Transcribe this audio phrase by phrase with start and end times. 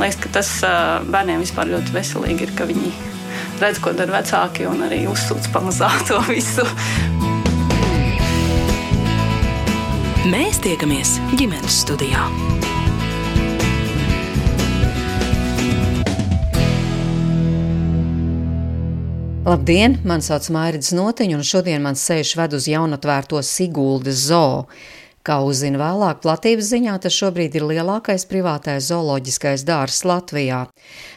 [0.00, 0.50] liekas, ka tas
[1.12, 2.92] bērniem vispār ļoti veselīgi ir, ka viņi
[3.60, 6.64] redz, ko dara vecāki un arī uzsūc pamazām to visu.
[10.30, 12.24] Mēs tiekamies ģimenes studijā.
[19.50, 19.96] Labdien!
[20.06, 24.66] Mani sauc Mārcis Notiņš, un šodien man sēž ved uz jaunatvērto Siguldas zoo.
[25.20, 30.62] Kā uzzina vēlāk, platības ziņā tas šobrīd ir lielākais privātais zooloģiskais dārzs Latvijā.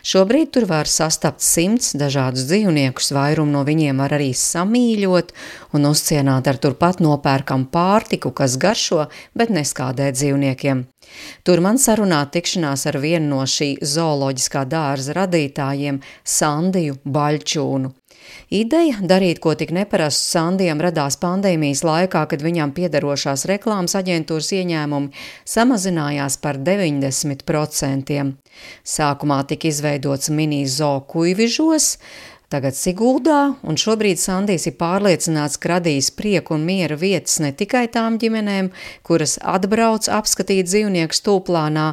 [0.04, 5.32] Šobrīd tur var sastapt simts dažādus dzīvniekus, vairumu no viņiem var arī samīļot
[5.80, 9.08] un uzcienāt ar turpat nopērkam pārtiku, kas garšo,
[9.40, 10.84] bet neskādē dzīvniekiem.
[11.48, 17.96] Tur man sarunā tikšanās ar vienu no šī zooloģiskā dārza radītājiem, Sandiju Baļķūnu.
[18.54, 25.26] Ideja darīt ko tik neparastu Sandijam radās pandēmijas laikā, kad viņam piederošās reklāmas aģentūras ieņēmumi
[25.56, 28.20] samazinājās par 90%.
[28.86, 31.98] Sākumā tika izveidots mini zoo kuivižos,
[32.54, 37.88] tagad Siguldā, un šobrīd Sandijs ir pārliecināts, ka radīs prieku un miera vietas ne tikai
[37.94, 38.70] tām ģimenēm,
[39.08, 41.88] kuras atbrauc apskatīt dzīvnieku stūplānā,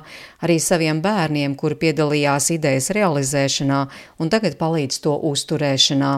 [0.44, 3.80] arī saviem bērniem, kuri piedalījās idejas realizēšanā
[4.20, 6.12] un tagad palīdz to uzturēšanā.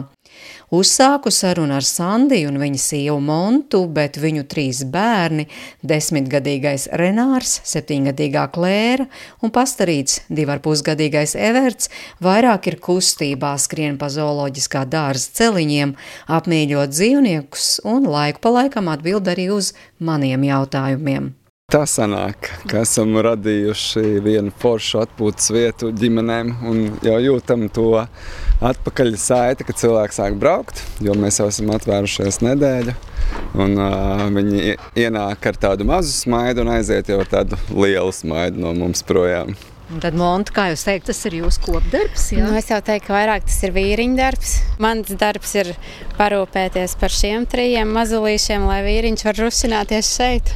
[0.73, 5.45] Uzsāku sarunu ar Sandiju un viņa sievu Montu, bet viņu trīs bērni-
[5.91, 9.05] desmitgadīgais Renārs, septiņgadīgā Klēra
[9.43, 11.89] un pastarīts divarpusgadīgais Everts-
[12.27, 15.95] vairāk ir kustībā, skrien pa zooloģiskā dārza celiņiem,
[16.27, 21.33] apmīļot dzīvniekus un laiku pa laikam atbild arī uz maniem jautājumiem.
[21.73, 28.03] Tā sanāk, ka esam radījuši vienu foršu atpūtas vietu ģimenēm un jau jūtam to
[28.69, 32.95] atpakaļ saiti, kad cilvēki sāk braukt, jo mēs jau esam atvērušies nedēļu.
[33.53, 38.63] Un, uh, viņi ienāk ar tādu mazu smaidu un aiziet jau ar tādu lielu smaidu
[38.63, 39.53] no mums projām.
[39.93, 42.29] Un tad, Monta, kā jūs teikt, tas ir jūsu kopdarbs?
[42.33, 42.41] Jā?
[42.47, 44.53] Nu, es jau teiktu, ka vairāk tas ir vīriņa darbs.
[44.81, 45.73] Mans darbs ir
[46.17, 50.53] parūpēties par šiem trijiem mazulīšiem, lai vīriņš var rusināties šeit.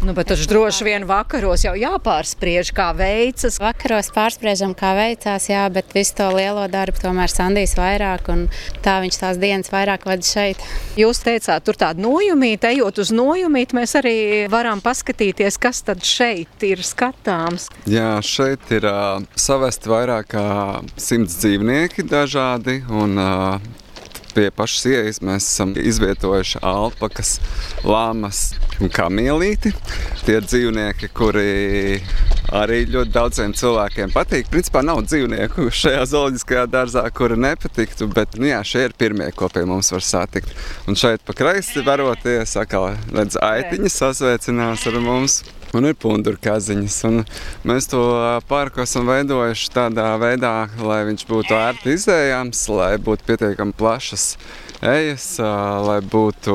[0.00, 3.58] Nu, bet tas droši vien vakaros jau jāpārspriež, kā veicas.
[3.60, 8.46] Vakaros pārspriežam, kā veicās, jā, bet visu to lielo darbu tomēr Sandijs vairāk, un
[8.80, 10.62] tā viņš tās dienas vairāk vada šeit.
[10.96, 14.16] Jūs teicāt, tur tāda nojumīta, ejot uz nojumīti, mēs arī
[14.48, 17.68] varam paskatīties, kas tad šeit ir skatāms.
[17.84, 20.46] Jā, šeit ir uh, savesti vairāk kā
[20.96, 23.70] simts dzīvnieki dažādi, un uh,
[24.36, 27.36] pie pašas ieejas mēs esam izvietojuši alpakas,
[27.84, 29.72] lamas un kamielīti.
[30.24, 32.00] Tie dzīvnieki, kuri
[32.56, 34.48] arī ļoti daudziem cilvēkiem patīk.
[34.52, 39.50] Principā nav dzīvnieku šajā zooloģiskajā dārzā, kuri nepatiktu, bet nu, jā, šie ir pirmie, ko
[39.52, 40.52] pie mums var satikt.
[40.90, 45.40] Un šeit pa kreisi varoties, atkal redz aitiņas sasveicinās ar mums
[45.76, 46.96] un ir pundurkaziņas.
[47.10, 47.22] Un
[47.68, 48.02] mēs to
[48.50, 54.34] parku esam veidojuši tādā veidā, lai viņš būtu ērti izējams, lai būtu pietiekami plašas
[54.80, 55.24] ejas,
[55.84, 56.54] lai būtu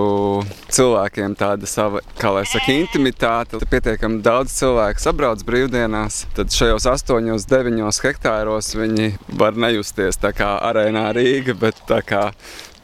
[0.73, 3.59] cilvēkiem tāda sava, kā lai saka, intimitāte.
[3.69, 10.55] Pietiekami daudz cilvēku sabrauc brīvdienās, tad šajos 8, 9 hektāros viņi var nejusties tā kā
[10.71, 12.31] arēnā Rīga, bet tā kā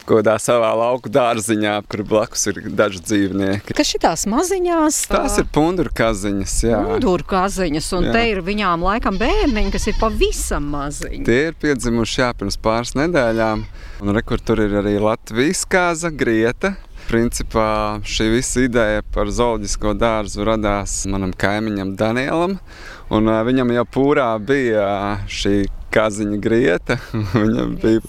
[0.08, 3.76] kādā savā lauku dārziņā, kur blakus ir daži dzīvnieki.
[3.78, 5.00] Kas ir tās maziņās?
[5.12, 5.24] Tā...
[5.24, 6.58] Tās ir punduru kaziņas.
[6.92, 8.14] Punduru kaziņas, un jā.
[8.16, 11.24] te ir viņām laikam bērniņi, kas ir pavisam maziņi.
[11.28, 13.66] Tie ir piedzimuši jā, pirms pāris nedēļām,
[14.04, 16.76] un rekur tur ir arī Latvijas kāza, grieta.
[17.10, 22.60] Principā šī visa ideja par zooloģisko dārzu radās manam kaimiņam Danielam.
[23.12, 24.88] Un, uh, viņam jau pūrā bija
[25.28, 26.98] šī kaziņa grieta.
[27.44, 28.02] Viņam bija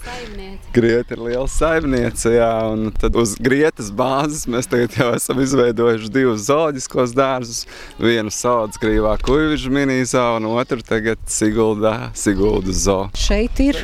[0.73, 6.09] grieta ir liela saimniece, jā, un tad uz grietas bāzes mēs tagad jau esam izveidojuši
[6.13, 7.63] divus zooloģiskos dārzus.
[8.01, 13.05] Vienu sauc grīvā kuivižu minīzā un otru tagad Siguldā, Siguldas zoo.
[13.19, 13.83] Šeit ir.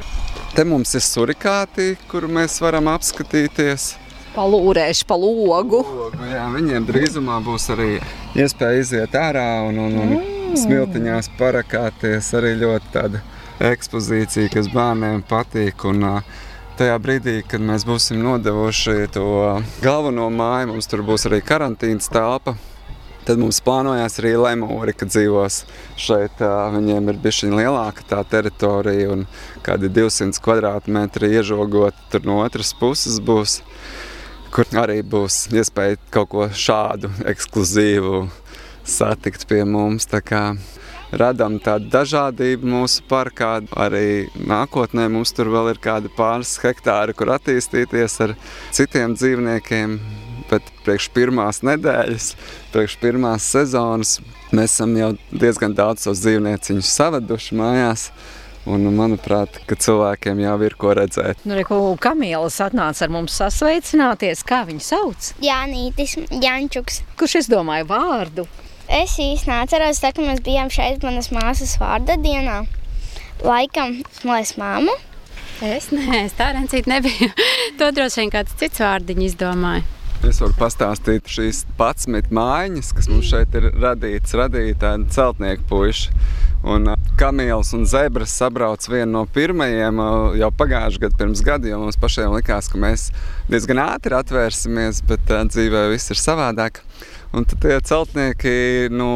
[0.56, 3.92] Te mums ir surikāti, kur mēs varam apskatīties.
[4.34, 5.84] Palūrēšu pa logu.
[5.84, 7.94] logu jā, viņiem drīzumā būs arī
[8.38, 10.39] iespēja iziet ārā un, un, un mm.
[10.58, 13.22] Smiltiņās parakāties arī ļoti tāda
[13.70, 15.84] ekspozīcija, kas bērniem patīk.
[15.90, 16.06] Un,
[16.80, 19.28] tajā brīdī, kad mēs būsim nodevuši to
[19.84, 22.56] galveno māju, mums tur būs arī karantīnas telpa.
[23.28, 25.60] Tad mums plānojās arī lemūri, ka dzīvos
[26.00, 26.40] šeit.
[26.74, 29.26] Viņiem ir bijusi lielāka tā teritorija un
[29.66, 32.00] kādi 200 km2 iežogot.
[32.10, 33.60] Tur no otras puses būs,
[34.56, 38.24] kur arī būs iespēja kaut ko šādu ekskluzīvu
[38.90, 40.10] satikt pie mums
[41.12, 43.60] radām tādu dažādību mūsu parkā.
[43.78, 48.36] Arī nākotnē mums tur vēl ir kādi pāris hektāri, kur attīstīties ar
[48.76, 50.00] citiem dzīvniekiem.
[50.50, 52.32] bet priekš pirmās nedēļas,
[52.74, 54.16] priekš pirmās sezonas
[54.50, 58.10] mēs esam jau diezgan daudz tos dzīvnieciņus savaduši mājās.
[58.70, 61.46] Un, manuprāt, ka cilvēkiem jau ir ko redzēt.
[61.48, 64.44] Nu, Reku, Kamielas atnāca ar mums sasveicināties.
[64.46, 65.30] Kā viņu sauc?
[65.42, 67.00] Jānītis, Jančuks.
[67.18, 68.46] Kurš izdomāja vārdu?
[68.90, 72.64] Es īstenībā neatceros, tā, ka mēs bijām šeit manas māsas vārda dienā.
[73.46, 74.96] Laikam, mēs māmu.
[75.62, 77.30] Es nē, es tā rencīt nebiju.
[77.80, 79.86] to droši vien kāds cits vārdiņš izdomāja.
[80.26, 86.18] Es varu pastāstīt šīs pats mājiņas, kas mums šeit ir radītas, radīja tādi celtnieku puiši.
[86.66, 86.90] Un
[87.20, 90.02] kamielis un zebras sabrauc vienu no pirmajiem
[90.42, 93.06] jau pagājušajā gadā, pirms gada, jo mums pašiem likās, ka mēs
[93.52, 96.82] diezgan ātri atvērsimies, bet uh, dzīvē viss ir savādāk.
[97.30, 98.54] Un tad tie celtnieki,
[98.90, 99.10] no,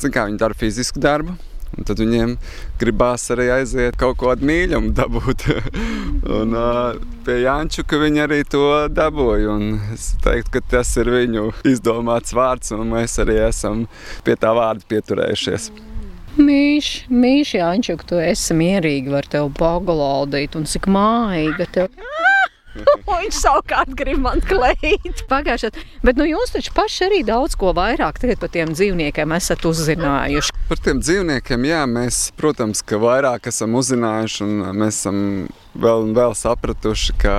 [0.00, 1.36] zin, kā, dara fizisku darbu,
[1.74, 2.36] Un tad viņiem
[2.78, 5.46] gribās arī aiziet kaut kādu mīļumu dabūt.
[6.38, 9.56] un uh, pie Jančuka viņi arī to dabūja.
[9.94, 13.88] Es teiktu, ka tas ir viņu izdomāts vārds, un mēs arī esam
[14.26, 15.72] pie tā vārda pieturējušies.
[16.34, 22.00] Mīļš, mīļš, Jančuk, tu esi mierīgi, var tev paglaudīt, un cik mājīga tev.
[23.08, 25.22] Viņš savukārt grib man kleit.
[25.30, 25.70] Pagājušā.
[26.04, 30.54] Bet nu, jūs taču paši arī daudz ko vairāk par tiem dzīvniekiem esat uzzinājuši.
[30.68, 35.18] Par tiem dzīvniekiem, jā, mēs, protams, ka vairāk esam uzzinājuši un mēs esam
[35.76, 37.36] vēl un vēl sapratuši, ka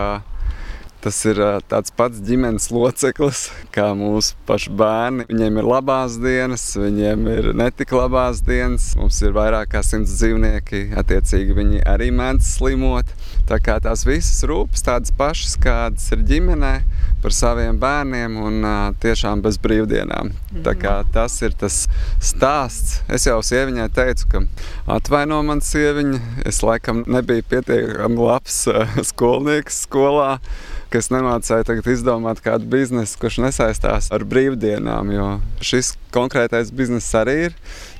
[1.05, 1.37] Tas ir
[1.69, 5.27] tāds pats ģimenes loceklis, kā mūsu paši bērni.
[5.29, 8.87] Viņiem ir labās dienas, viņiem ir netik labās dienas.
[8.97, 13.13] Mums ir vairāk kā simts dzīvnieki, attiecīgi viņi arī mēdz slimot.
[13.45, 16.73] Tā kā tās visas rūpes tādas pašas, kādas ir ģimenē
[17.25, 18.65] par saviem bērniem un
[19.01, 20.29] tiešām bez brīvdienām.
[20.65, 21.79] Tā kā tas ir tas
[22.21, 22.99] stāsts.
[23.09, 24.43] Es jau sieviņai teicu, ka
[24.99, 28.61] atvaino man sieviņa, es laikam nebiju pietiekami labs
[29.09, 30.35] skolnieks skolā
[30.95, 35.25] ka es nemācīju tagad izdomāt kādu biznesu, kurš nesaistās ar brīvdienām, jo
[35.65, 37.57] šis konkrētais bizness arī ir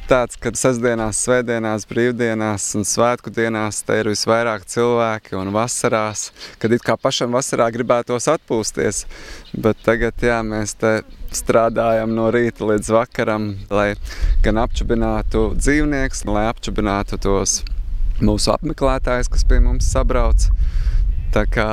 [0.10, 6.30] tāds, ka sestdienās, svētdienās, brīvdienās un svētku dienās te ir visvairāk cilvēki un vasarās,
[6.62, 9.04] kad it kā pašam vasarā gribētos atpūsties,
[9.54, 11.00] bet tagad jā, mēs te
[11.36, 13.94] strādājam no rīta līdz vakaram, lai
[14.46, 17.60] gan apčubinātu dzīvnieks, lai apčubinātu tos
[18.22, 20.48] mūsu apmeklētājus, kas pie mums sabrauc.
[21.36, 21.69] Tā kā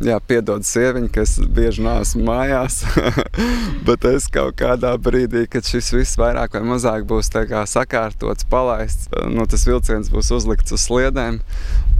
[0.00, 2.78] Jā, piedod sieviņu, ka es bieži neesmu mājās.
[3.86, 7.28] Bet es kaut kādā brīdī, kad šis viss vairāk vai mazāk būs
[7.68, 11.42] sakārtots, palaists, nu, tas vilciens būs uzlikts uz sliedēm.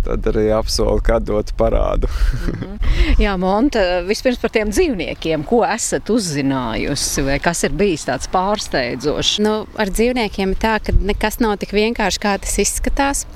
[0.05, 2.09] Tad arī apsolu, kad dot parādu.
[2.09, 2.79] -hmm.
[3.19, 5.45] Jā, Monta, vispirms par tiem dzīvniekiem.
[5.45, 7.25] Ko esat uzzinājusi?
[7.27, 9.41] Vai kas ir bijis tāds pārsteidzošs?
[9.45, 13.27] Nu, ar dzīvniekiem ir tā, ka nekas nav tik vienkārši, kā tas izskatās.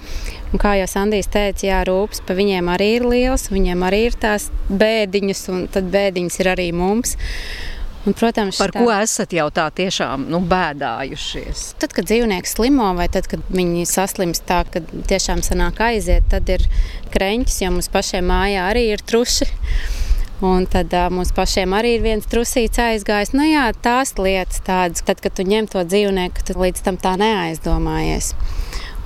[0.52, 4.18] Un kā jau Sandijs teica, jā, rūpes par viņiem arī ir liels, viņiem arī ir
[4.20, 7.16] tās bēdiņas, un tad bēdiņas ir arī mums.
[8.04, 8.82] Un, protams, par tā...
[8.82, 11.62] ko esat jau tā tiešām nu, bēdājušies?
[11.80, 16.50] Tad, kad dzīvnieks slimo, vai tad, kad viņi saslimst tā, ka tiešām sanāk aiziet, tad
[16.52, 16.66] ir
[17.14, 19.48] kreņķis, jo mums pašiem mājā arī ir truši.
[20.44, 23.32] Un tad uh, mums pašiem arī ir viens trusīts aizgājis.
[23.32, 27.14] Nu, jā, tās lietas, tādas, tad, kad tu ņem to dzīvnieku, tad līdz tam tā
[27.20, 28.34] neaizdomājies.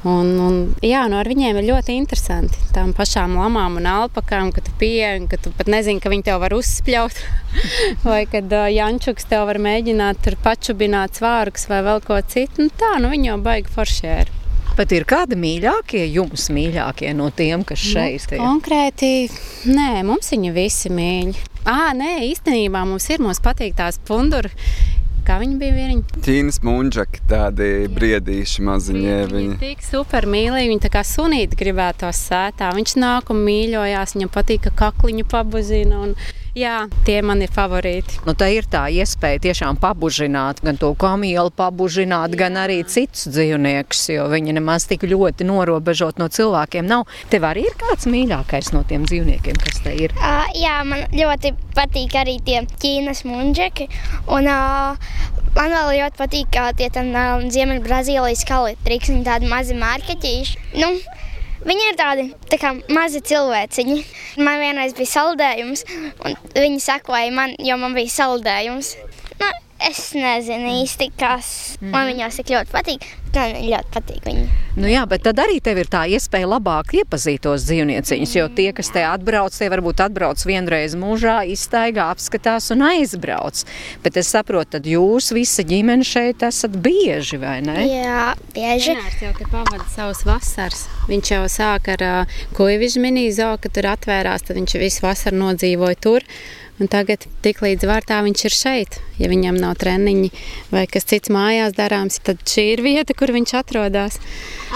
[0.07, 2.61] Un, un, jā, nu ar viņiem ir ļoti interesanti.
[2.75, 6.39] Tām pašām lamām un alpakām, kad tu pieeji, ka tu pat nezini, ka viņi tev
[6.45, 7.19] var uzspļaut.
[8.07, 12.69] vai kad uh, Jančuks tev var mēģināt tur pačubināt svārkus vai vēl ko citu.
[12.69, 14.37] Nu, tā, nu viņi jau baigi foršēri.
[14.79, 18.39] Bet ir kādi mīļākie, jums mīļākie no tiem, kas nu, šeit ir?
[18.39, 19.11] Konkrēti,
[19.67, 21.47] nē, mums viņi visi mīļi.
[21.67, 24.53] Ah, nē, īstenībā mums ir, mums patīk tās punduri
[25.29, 26.23] Kā viņi bija vieniņi?
[26.25, 29.17] Ķīnas munģaki, tādi briedīši maziņie.
[29.29, 32.71] Viņi, viņi tik super mīlīgi, viņi tā kā sunīti gribētos sētā.
[32.73, 36.01] Viņš nāk un mīļojās, viņam patīk, ka kakliņu pabuzina.
[36.07, 36.17] Un,
[36.59, 38.19] Jā, tie man ir favorīti.
[38.27, 42.41] Nu, tā ir tā iespēja tiešām pabužināt, gan to kamielu pabužināt, Jā.
[42.41, 47.07] gan arī citus dzīvniekus, jo viņi nemaz tik ļoti norobežot no cilvēkiem nav.
[47.31, 50.15] Tev arī ir kāds mīļākais no tiem dzīvniekiem, kas te ir?
[50.19, 53.91] Uh, jā, man ļoti patīk arī tie ķīnas munģeki.
[54.35, 60.61] Un, uh, Man vēl ļoti patīk, kā tie uh, Ziemeļbrazīlijas kalitrīks, viņi tādi mazi marketīši.
[60.79, 60.93] Nu,
[61.69, 63.99] Viņi ir tādi tā kā, mazi cilvēciņi.
[64.41, 65.85] Man vienreiz bija saldējums,
[66.25, 68.95] un viņi sekoja man, jo man bija saldējums.
[69.87, 71.93] Es nezinu īsti, kas mm.
[71.95, 73.05] man viņās tik ļoti patīk.
[73.35, 74.47] Man ļoti patīk viņi.
[74.79, 78.35] Nu jā, bet tad arī tev ir tā iespēja labāk iepazīt tos dzīvnieciņus.
[78.35, 83.63] Jo tie, kas te atbrauc, tie varbūt atbrauc vienreiz mūžā, iztaigā, apskatās un aizbrauc.
[84.03, 87.81] Bet es saprotu, tad jūs visa ģimene šeit esat bieži, vai ne?
[87.87, 88.97] Jā, bieži.
[88.97, 90.89] Renārs jau te pavada savus vasaras.
[91.11, 95.39] Viņš jau sāk ar uh, Kuivižu mini zoo, kad tur atvērās, tad viņš visu vasaru
[95.47, 96.27] nodzīvoja tur.
[96.79, 100.29] Un tagad, tiklīdz vārtā viņš ir šeit, ja viņam nav treniņi
[100.71, 104.21] vai kas cits mājās darāms, tad šī ir vieta, kur viņš atrodas.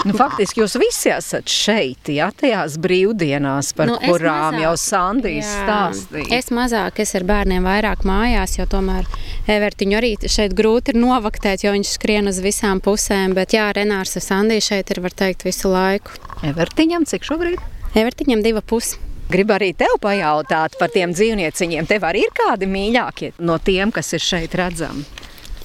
[0.03, 4.65] Nu, faktiski jūs visi esat šeit, ja tajās brīvdienās, par Nu, kurām mazāk.
[4.65, 5.61] jau Sandijs Jā.
[5.63, 6.27] stāstīja.
[6.41, 9.07] Es mazāk, es ar bērniem vairāk mājās, jo tomēr
[9.47, 13.33] Evertiņu arī šeit grūti ir novaktēt, jo viņš skrien uz visām pusēm.
[13.35, 16.11] Bet jā, Renārs ar Sandiju šeit ir, var teikt, visu laiku.
[16.43, 17.63] Evertiņam, cik šobrīd?
[17.95, 18.99] Evertiņam diva pusi.
[19.33, 21.87] Gribu arī tev pajautāt par tiem dzīvnieciņiem.
[21.89, 25.01] Tev arī ir kādi mīļākie no tiem, kas ir šeit redzami?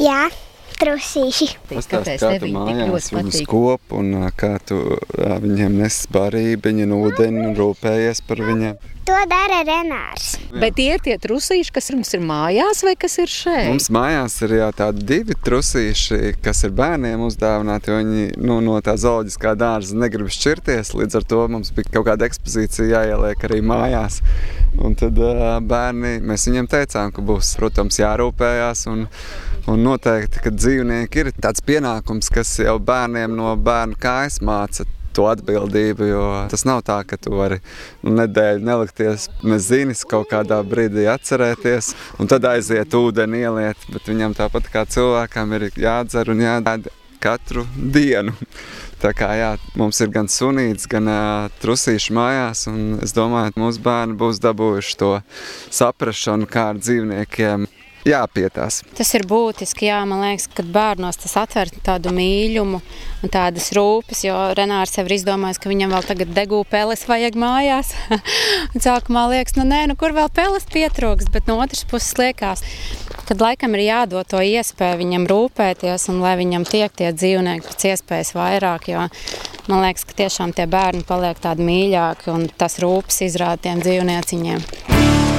[0.00, 0.30] Jā,
[0.82, 1.48] trusīši.
[1.68, 3.48] Kāpēc kā tev tu mājās ļoti viņus patīk?
[3.50, 4.82] kop un kā tu
[5.16, 8.78] viņiem nes barību, un ūdeni un rūpējies par viņiem?
[9.08, 10.34] To dara Renārs.
[10.52, 13.70] Bet tie ir tie trusīši, kas mums ir mājās vai kas ir šeit?
[13.70, 18.76] Mums mājās ir jau tādi divi trusīši, kas ir bērniem uzdāvināti, jo viņi nu, no
[18.84, 20.92] tā zooloģiskā dārza negrib šķirties.
[21.00, 24.20] Līdz ar to mums bija kaut kāda ekspozīcija jāieliek arī mājās.
[24.76, 28.84] Un tad ā, bērni, mēs viņiem teicām, ka būs, protams, jārūpējās.
[28.92, 29.08] Un,
[29.68, 34.86] un noteikti, ka dzīvnieki ir tāds pienākums, kas jau bērniem no bērnu kājas māca
[35.18, 36.08] to atbildību.
[36.52, 37.58] Tas nav tā, ka tu vari
[38.04, 43.88] nu, nedēļu nelikties, nezinis kaut kādā brīdī atcerēties, un tad aiziet ūdeni ieliet.
[43.92, 48.34] Bet viņam tāpat kā cilvēkam ir jādzer un jādara katru dienu.
[49.02, 53.62] Tā kā jā, mums ir gan sunīts, gan uh, trusīši mājās, un es domāju, ka
[53.62, 55.12] mūsu bērni būs dabūjuši to
[55.70, 57.68] saprašanu, kā ar dzīvniekiem
[58.06, 58.82] jāpietās.
[58.98, 62.80] Tas ir būtiski, jā, man liekas, ka bērnos tas atver tādu mīlumu
[63.22, 67.38] un tādas rūpes, jo Renārs jau ir izdomājis, ka viņam vēl tagad degū peles vajag
[67.38, 67.94] mājās.
[68.86, 72.64] Sākumā liekas, nu nē, nu kur vēl peles pietrūks, bet no otras puses liekas,
[73.28, 77.88] kad laikam ir jādod to iespēju viņam rūpēties un lai viņam tiek tie dzīvnieki pēc
[77.92, 79.08] iespējas vairāk, jo
[79.68, 85.37] man liekas, ka tiešām tie bērni paliek tādi mīļāki un tas rūpes izrāda tiem dzīvnieciņiem.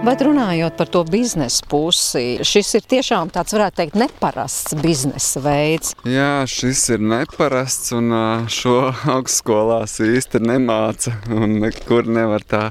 [0.00, 5.92] Bet runājot par to biznesa pusi, šis ir tiešām tāds, varētu teikt, neparasts biznesa veids.
[6.08, 8.08] Jā, šis ir neparasts, un
[8.48, 8.78] šo
[9.14, 11.12] augstskolās īsti nemāca.
[11.28, 12.62] un Nekur nevar tā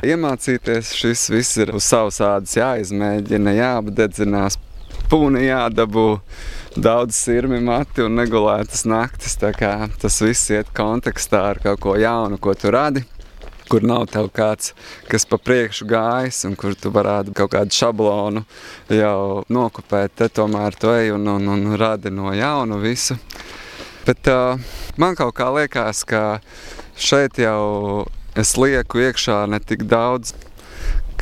[0.00, 0.94] iemācīties.
[0.96, 4.56] Šis viss ir uz savas ādas jāizmēģina, jāapdedzinās,
[5.12, 6.08] pūni jādabū.
[6.72, 9.36] Daudz sirmi mati un negulētas naktis.
[9.36, 13.04] Tas viss iet kontekstā ar kaut ko jaunu, ko tu radi.
[13.72, 14.74] Kur nav tev kāds,
[15.08, 18.44] kas pa priekšu gājis, un kur tu varētu kaut kādu šablonu
[18.92, 20.12] jau nokopēt.
[20.18, 23.16] Te tomēr tu ej un, un, un radi no jauna visu.
[24.04, 24.60] Bet uh,
[25.00, 26.42] man kaut kā liekas, ka
[27.00, 28.04] šeit jau
[28.38, 30.34] es lieku iekšā ne tik daudz.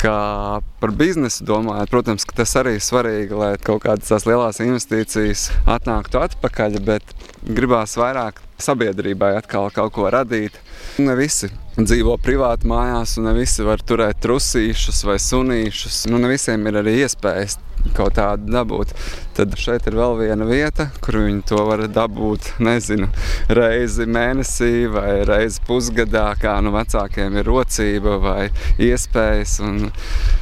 [0.01, 5.51] Kā par biznesu domājot, protams, tas arī ir svarīgi, lai kaut kādas tās lielās investīcijas
[5.69, 7.15] atnāktu atpakaļ, bet
[7.45, 10.57] gribās vairāk sabiedrībai atkal kaut ko radīt.
[11.01, 16.05] Ne visi dzīvo privāti mājās, un ne visi var turēt trusīšus vai sunīšus.
[16.11, 17.57] Nu, ne visiem ir arī iespējas
[17.97, 18.93] kaut tādu dabūt.
[19.37, 22.51] Tad šeit ir vēl viena vieta, kur viņi to var dabūt.
[22.65, 23.09] Nezinu,
[23.57, 28.49] reizi mēnesī vai reizi pusgadā, kā nu vecākiem ir rocība vai
[28.83, 29.61] iespējas.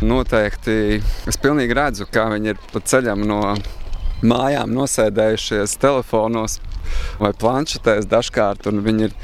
[0.02, 0.78] Noteikti
[1.30, 3.42] es pilnīgi redzu, kā viņi ir pa ceļam no
[4.26, 6.59] mājām nosēdējušies telefonos
[7.21, 9.14] vai planšetēs dažkārt, un viņi ir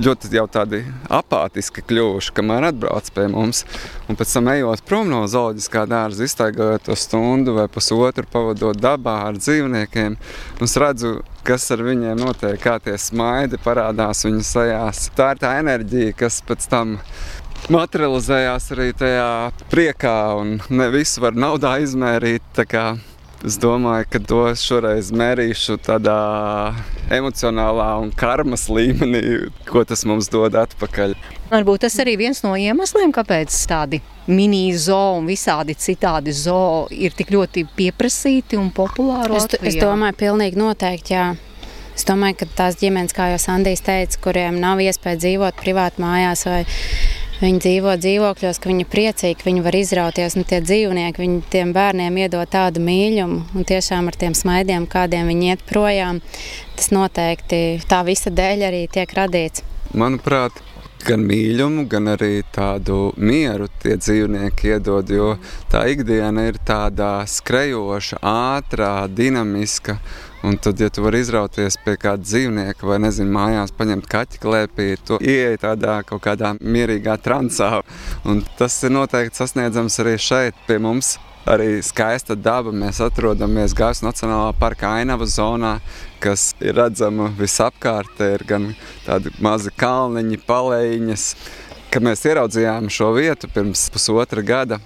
[0.00, 0.80] ļoti jau tādi
[1.12, 3.64] apātiski kļuvuši, kamēr atbrauc pie mums.
[4.08, 9.16] Un pēc tam ejot prom no zooloģiskā dārza, iztaigājot to stundu vai pusotru, pavadot dabā
[9.28, 10.16] ar dzīvniekiem,
[10.58, 15.08] un es redzu, kas ar viņiem notiek, kā tie smaidi parādās viņu sejās.
[15.16, 16.96] Tā ir tā enerģija, kas pēc tam
[17.70, 19.30] materializējās arī tajā
[19.72, 22.64] priekā, un ne visu var naudā izmērīt.
[23.40, 26.16] Es domāju, ka to šoreiz mērīšu tādā
[27.08, 29.22] emocionālā un karmas līmenī,
[29.64, 31.14] ko tas mums dod atpakaļ.
[31.48, 37.32] Varbūt tas arī viens no iemesliem, kāpēc tādi mini-zoo un visādi citādi zoo ir tik
[37.32, 39.40] ļoti pieprasīti un populāri.
[39.40, 41.30] Es, es domāju, pilnīgi noteikti, jā.
[41.96, 46.44] Es domāju, ka tās ģimenes, kā jau Sandijs teica, kuriem nav iespēja dzīvot privāti mājās
[46.48, 46.60] vai
[47.40, 50.36] viņi dzīvo dzīvokļos, ka viņi ir priecīgi, ka viņi var izrauties.
[50.38, 55.30] Un tie dzīvnieki, viņi tiem bērniem iedod tādu mīlumu un tiešām ar tiem smaidiem, kādiem
[55.32, 56.22] viņi iet projām,
[56.76, 59.64] tas noteikti tā visa dēļ arī tiek radīts.
[59.96, 60.60] Manuprāt,
[61.06, 65.10] gan mīlumu, gan arī tādu mieru tie dzīvnieki iedod.
[65.10, 65.34] Jo
[65.72, 69.98] tā ikdiena ir tāda skrejoša, ātrā, dinamiska.
[70.42, 74.86] Un tad, ja tu vari izrauties pie kāda dzīvnieka vai, nezinu, mājās paņemt kaķi klēpī,
[75.04, 77.82] tu ieej tādā kaut kādā mierīgā transā.
[78.24, 81.18] Un tas ir noteikti sasniedzams arī šeit pie mums
[81.48, 82.72] arī skaista daba.
[82.72, 85.78] Mēs atrodamies Gāzes Nacionālā parka ainava zonā,
[86.22, 88.12] kas ir redzama visapkārt.
[88.18, 88.70] Te ir gan
[89.06, 91.26] tādi mazi kalniņi, palēņas.
[91.90, 94.78] Kad mēs ieraudzījām šo vietu pirms pusotra gada,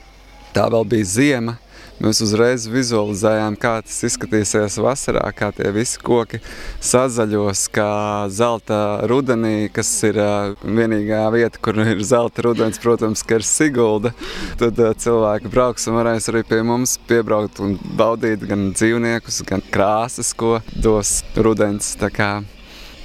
[0.57, 1.59] tā vēl bija ziema.
[2.05, 6.41] Mēs uzreiz vizualizējām, kā tas izskatīsies vasarā, kā tie visi koki
[6.85, 7.89] sazaļos, kā
[8.29, 10.19] zelta rudenī, kas ir
[10.61, 14.13] vienīgā vieta, kur ir zelta rudens, protams, ka ir Sigulda.
[14.61, 20.35] Tad cilvēki brauks un varēs arī pie mums piebraukt un baudīt gan dzīvniekus, gan krāsas,
[20.37, 21.95] ko dos rudens.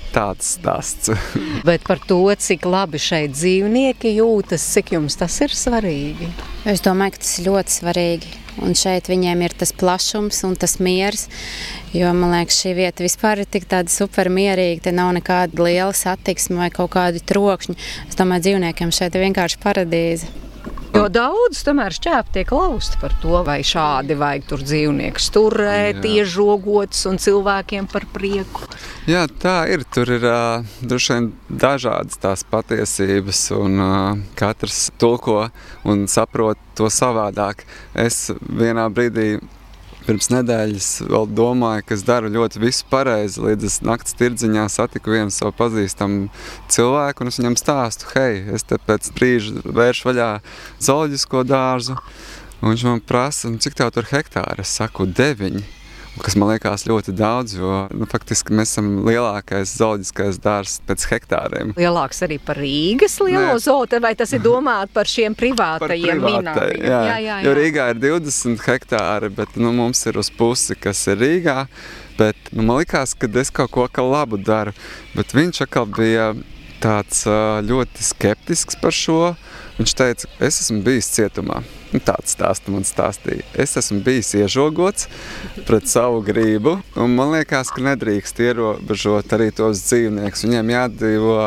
[0.10, 1.12] Tāds stāsts.
[1.68, 6.30] Bet par to, cik labi šeit dzīvnieki jūtas, cik jums tas ir svarīgi?
[6.70, 8.34] Es domāju, ka tas ir ļoti svarīgi.
[8.66, 11.28] Un šeit viņiem ir tas plašums un tas miers.
[11.96, 14.90] Jo man liekas, šī vieta vispār ir tik super mierīga.
[14.90, 17.78] Te nav nekāda liela satiksme vai kaut kādi trokšņi.
[18.10, 20.49] Es domāju, dzīvniekiem šeit ir vienkārši paradīze.
[20.96, 27.06] Jo daudz tomēr šķēp tiek lausti par to, vai šādi vajag tur dzīvniekus turēt, iežogots
[27.10, 28.66] un cilvēkiem par prieku.
[29.10, 29.86] Jā, tā ir.
[29.90, 35.48] Tur ir uh, droši vien dažādas tās patiesības, un uh, katrs tulko
[35.90, 37.66] un saprot to savādāk.
[37.98, 39.40] Es vienā brīdī
[40.10, 43.44] pirms nedēļas vēl domāju, ka es daru ļoti visu pareizi.
[43.46, 46.32] Līdz es naktas tirdziņā satiku vienu savu pazīstamu
[46.74, 50.30] cilvēku, un es viņam stāstu, hei, es te pēc brīža vēršu vaļā
[50.82, 52.00] zooloģisko dārzu.
[52.60, 54.66] Un viņš man prasa, nu, cik tev tur hektāri?
[54.66, 55.79] Es saku, deviņi
[56.24, 61.74] kas man liekas ļoti daudz, jo nu, faktiski mēs esam lielākais zooloģiskais dārzs pēc hektāriem.
[61.80, 66.84] Lielāks arī par Rīgas lielo zooloģiju, vai tas ir domāts par šiem privātajiem minējumiem?
[66.84, 66.90] Jā.
[66.90, 67.40] Jā, jā, jā.
[67.48, 71.64] Jo Rīgā ir 20 hektāri, bet nu, mums ir uz pusi, kas ir Rīgā.
[72.20, 74.74] Bet, nu, man liekas, ka es kaut ko labu daru,
[75.16, 76.34] bet viņš atkal bija
[76.84, 77.24] tāds
[77.64, 79.22] ļoti skeptisks par šo.
[79.80, 81.62] Viņš teica, es esmu bijis cietumā.
[81.90, 83.46] Nu, tāds stāsts man stāstīja.
[83.58, 85.08] Es esmu bijis iežogots
[85.66, 90.46] pret savu gribu, un man liekas, ka nedrīkst ierobežot arī tos dzīvniekus.
[90.46, 91.40] Viņiem jādzīvo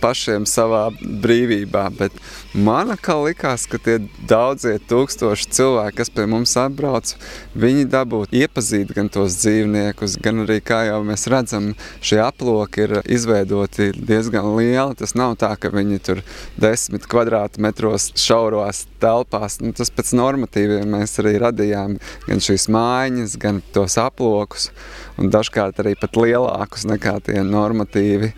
[0.00, 1.86] pašiem savā brīvībā.
[1.98, 2.14] Bet
[2.54, 3.98] man likās, ka tie
[4.28, 7.14] daudzie tūkstoši cilvēki, kas pie mums atbrauc,
[7.58, 11.72] viņi dabūtu iepazīt gan tos dzīvniekus, gan arī, kā jau mēs redzam,
[12.04, 14.96] šie aploki ir izveidoti diezgan lieli.
[14.98, 16.22] Tas nav tā, ka viņi tur
[16.60, 19.60] desmit kvadrātmetros šauros telpās.
[19.62, 24.70] Nu, tas pēc normatīviem mēs arī radījām gan šīs mājiņas, gan tos aplokus,
[25.20, 28.32] un dažkārt arī pat lielākus nekā tie normatīvi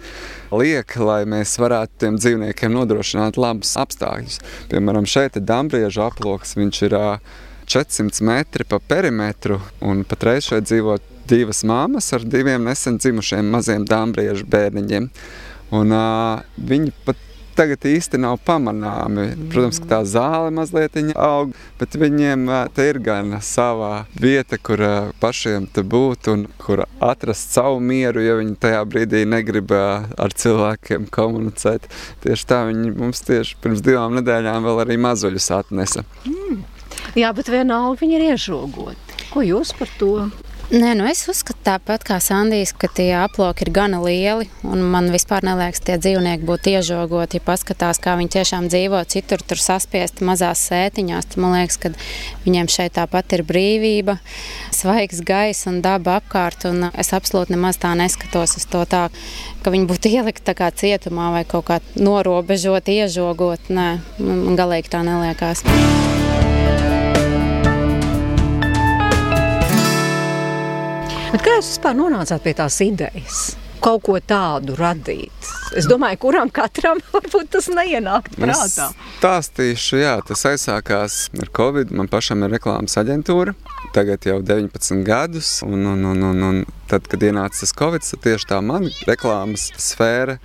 [0.55, 4.41] liek, lai mēs varētu tiem dzīvniekiem nodrošināt labus apstākļus.
[4.73, 6.97] Piemēram, šeit ir dambrieža aploks, viņš ir
[7.69, 13.85] 400 metri pa perimetru, un patreiz šeit dzīvo divas māmas ar diviem nesen dzimušiem maziem
[13.89, 15.11] dambriežu bērniņiem.
[15.77, 17.28] Un, uh, viņi pat
[17.59, 19.27] tagad īsti nav pamanāmi.
[19.53, 24.83] Protams, ka tā zāle mazliet aug, bet viņiem te ir gan sava vieta, kur
[25.23, 31.09] pašiem te būt un kur atrast savu mieru, ja viņi tajā brīdī negrib ar cilvēkiem
[31.15, 31.91] komunicēt.
[32.25, 36.07] Tieši tā viņi mums tieši pirms divām nedēļām vēl arī mazuļus atnesa.
[36.29, 36.63] Mm.
[37.19, 39.25] Jā, bet vienalga viņi ir iežogoti.
[39.33, 40.13] Ko jūs par to?
[40.69, 44.51] Nē, nu es uzskatu tāpat kā Sandijs, ka tie aploki ir gana lieli.
[44.61, 47.41] Man vispār neliekas, ka tie dzīvnieki būtu iežogoti.
[47.41, 51.93] Ja paskatās, kā viņi tiešām dzīvo citur, tur saspiesti mazās sētiņās, tad man liekas, ka
[52.45, 54.19] viņiem šeit tāpat ir brīvība,
[54.77, 56.69] svaigs gaiss un daba apkārt.
[56.69, 59.07] Un es absolūti nemaz tā neskatos uz to tā,
[59.65, 63.73] ka viņi būtu ielikti cietumā vai kaut kā norobežot, iežogot.
[63.73, 63.89] Nē,
[64.21, 65.65] man galīgi tā neliekās.
[71.29, 73.39] Bet kā jūs vispār nonācāt pie tās idejas?
[73.85, 75.51] Kaut ko tādu radīt.
[75.77, 78.89] Es domāju, kuram katram varbūt tas neienāk prātā.
[78.89, 81.93] Es stāstīšu, jā, tas aizsākās ar Covid.
[81.93, 83.53] Man pašam ir reklāmas aģentūra.
[83.93, 88.49] Tagad jau 19 gadus, un, un, un, un, un tad, kad ienāca tas Covid, tieši
[88.55, 90.39] tā mana reklāmas sfēra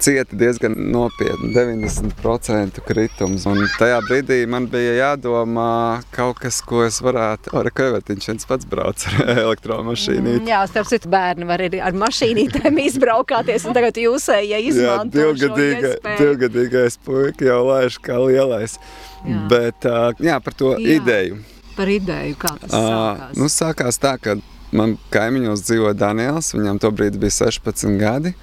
[0.00, 3.44] cieta diezgan nopietni, 90% kritums.
[3.48, 7.52] Un tajā brīdī man bija jādomā kaut kas, ko es varētu.
[7.60, 10.38] Ar kavetiņš viens pats brauc ar elektromašīnu.
[10.40, 15.20] Mm, jā, starp citu, bērni var arī ar mašīnītēm izbraukāties, un tagad jūs ja izmanto
[15.20, 18.78] jā, divgadīga, divgadīgais puika jau laiž kā lielais.
[19.20, 19.42] Jā.
[19.52, 19.90] Bet
[20.24, 21.00] jā, par to jā.
[21.00, 21.42] ideju.
[21.76, 23.36] Par ideju, kā tas sākās?
[23.38, 24.36] Nu, sākās tā, ka
[24.76, 28.34] man kaimiņos dzīvo Daniels, viņam tobrīd bija 16 gadi.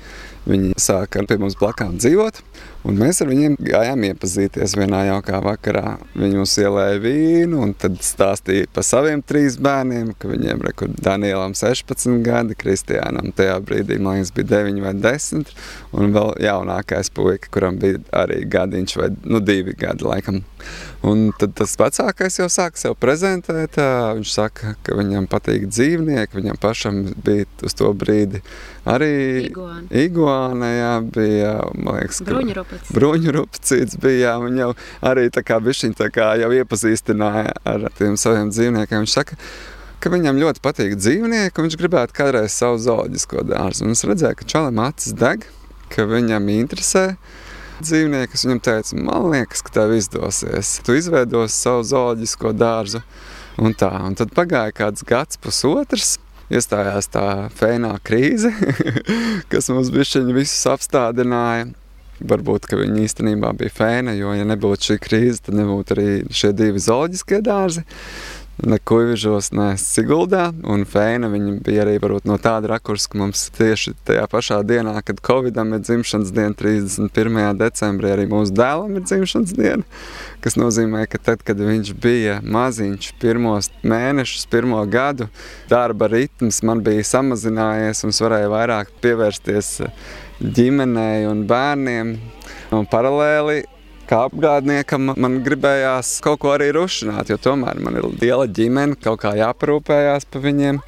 [0.48, 2.40] Viņi sāka pie mums blakām dzīvot.
[2.88, 5.98] Un mēs ar viņiem gājām iepazīties vienā jaukā vakarā.
[6.16, 11.56] Viņi mums ielēja vīnu un tad stāstīja par saviem trīs bērniem, ka viņiem ir Danielam
[11.58, 15.52] 16 gadi, Kristiānam tajā brīdī, man liekas, bija 9 vai 10,
[16.00, 20.40] un vēl jaunākais puika, kuram bija arī gadiņš vai nu, divi gadi laikam.
[21.06, 23.78] Un tad tas vecākais jau sāk sev prezentēt.
[23.78, 26.40] Viņš saka, ka viņam patīk dzīvnieki.
[26.40, 28.42] Viņam pašam bija uz to brīdi
[28.88, 29.46] arī
[30.06, 30.72] iguāna.
[30.74, 31.54] Jā, bija
[32.94, 33.98] bruņurupcīts.
[34.04, 34.70] Bija, jā, viņa jau
[35.10, 39.04] arī tā kā bišķiņ tā kā jau iepazīstināja ar tiem saviem dzīvniekiem.
[39.04, 39.38] Viņš saka,
[40.04, 43.88] ka viņam ļoti patīk dzīvnieki, un viņš gribētu kādreiz savu zooloģisko dārzu.
[43.88, 45.48] Un es redzēju, ka čalam acis deg,
[45.94, 47.08] ka viņam interesē
[47.82, 48.40] dzīvnieki.
[48.44, 50.78] Viņam teicu, man liekas, ka tev izdosies.
[50.86, 53.04] Tu izveidosi savu zooloģisko dārzu.
[53.58, 56.18] Un tā, un tad pagāja kāds gads, pusotrs.
[56.48, 58.54] Iestājās tā fēnā krīze,
[59.52, 61.74] kas mums bišķiņi visus apstādināja.
[62.18, 66.82] Varbūt, viņi īstenībā bija fēna, jo, ja nebūtu šī krīze, tad nebūtu arī šie divi
[66.82, 67.86] zooloģiskie dārzi
[68.66, 70.50] ne Kuivižos, ne Siguldā.
[70.66, 71.30] Un Fēna
[71.64, 76.34] bija arī no tāda rakursa, ka mums tieši tajā pašā dienā, kad Covidam ir dzimšanas
[76.34, 77.58] diena, 31.
[77.60, 79.84] decembrī, arī mūsu dēlam ir dzimšanas diena.
[80.42, 85.30] Tas nozīmē, ka tad, kad viņš bija maziņš, pirmos mēnešus, pirmo gadu,
[85.70, 89.76] darba ritms man bija samazinājies un es varēju vairāk pievērsties
[90.42, 92.14] ģimenei un bērniem.
[92.76, 93.64] Un paralēli
[94.08, 99.22] kā apgādniekam man gribējās kaut ko arī rušināt, jo tomēr man ir liela ģimene, kaut
[99.26, 100.80] kā jāparūpējās par viņiem.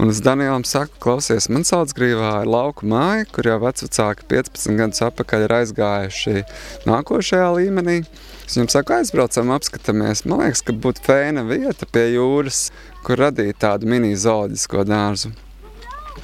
[0.00, 4.78] Un es Danielam saku, klausies, man sauc grīvā ir lauku māja, kur jau vecvecāki 15
[4.80, 6.46] gadus atpakaļ ir aizgājuši
[6.88, 8.00] nākošajā līmenī.
[8.46, 10.24] Es viņam saku, aizbraucam, apskatāmies.
[10.28, 12.68] Man liekas, ka būtu fēna vieta pie jūras,
[13.06, 15.32] kur radīt tādu mini zooloģisko dārzu.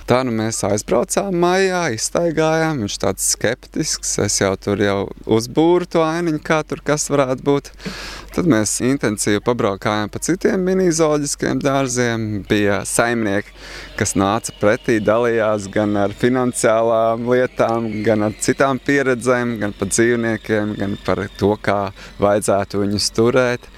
[0.07, 2.85] Tā nu mēs aizbraucām maijā, iztaigājām.
[2.85, 4.13] Viņš tāds skeptisks.
[4.23, 7.73] Es jau tur jau uzbūru to ainiņu, kā tur kas varētu būt.
[8.37, 12.29] Tad mēs intensīvi pabraukājām pa citiem mini-zooloģiskiem dārziem.
[12.47, 13.51] Bija saimnieki,
[13.99, 20.77] kas nāca pretī, dalījās gan ar finansiālām lietām, gan ar citām pieredzēm, gan par dzīvniekiem,
[20.79, 21.81] gan par to, kā
[22.23, 23.71] vajadzētu viņus turēt.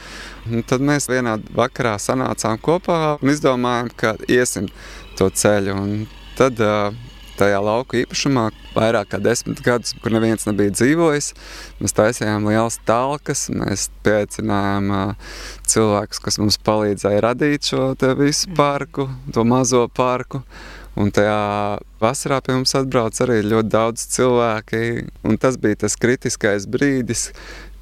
[0.49, 4.69] Un tad mēs vienā vakarā sanācām kopā un izdomājām, ka iesim
[5.19, 5.75] to ceļu.
[5.79, 6.07] Un
[6.39, 6.61] Tad
[7.35, 8.45] tajā lauku īpašumā
[8.77, 11.33] vairāk kā desmit gadus, kur neviens nebija dzīvojis.
[11.83, 15.17] Mēs taisījām lielas talkas, mēs pieaicinājām
[15.67, 17.89] cilvēkus, kas mums palīdzēja radīt šo
[18.21, 20.45] visu parku, to mazo parku.
[20.99, 21.43] Un tajā
[21.99, 24.81] vasarā pie mums atbrauc arī ļoti daudz cilvēki.
[25.43, 27.33] Tas bija tas kritiskais brīdis,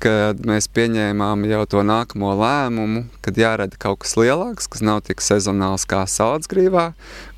[0.02, 5.22] kad mēs pieņēmām jau to nākamo lēmumu, kad jārada kaut kas lielāks, kas nav tik
[5.24, 6.90] sezonāls kā Salacgrīvā,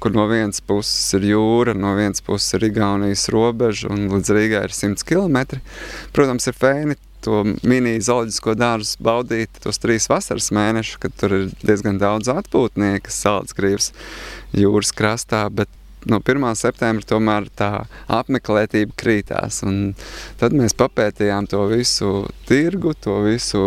[0.03, 4.65] kur no vienas puses ir jūra, no vienas puses ir Igaunijas robeža un līdz Rīgai
[4.69, 5.61] ir 100 km.
[6.17, 11.99] Protams, ir fēni to mini-zooloģisko dārzu baudīt tos trīs vasaras mēnešus, kad tur ir diezgan
[12.01, 13.93] daudz atpūtnieku Salacgrīvas
[14.57, 15.71] jūras krastā, bet
[16.09, 16.45] no 1.
[16.57, 17.71] septembra tomēr tā
[18.13, 19.61] apmeklētība krītās.
[20.41, 22.13] Tad mēs papētījām to visu
[22.49, 23.61] tirgu, to visu,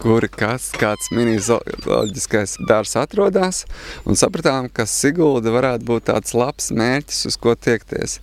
[0.00, 3.64] kur kas, kāds mini-zooloģiskais dārzs atrodas,
[4.08, 8.18] un sapratām, ka Sigulda varētu būt tāds labs mērķis, uz ko tiekties.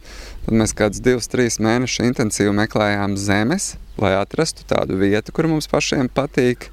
[0.46, 5.70] Tad mēs kādus divus, trīs mēnešus intensīvi meklējām zemes, lai atrastu tādu vietu, kur mums
[5.70, 6.72] pašiem patīk.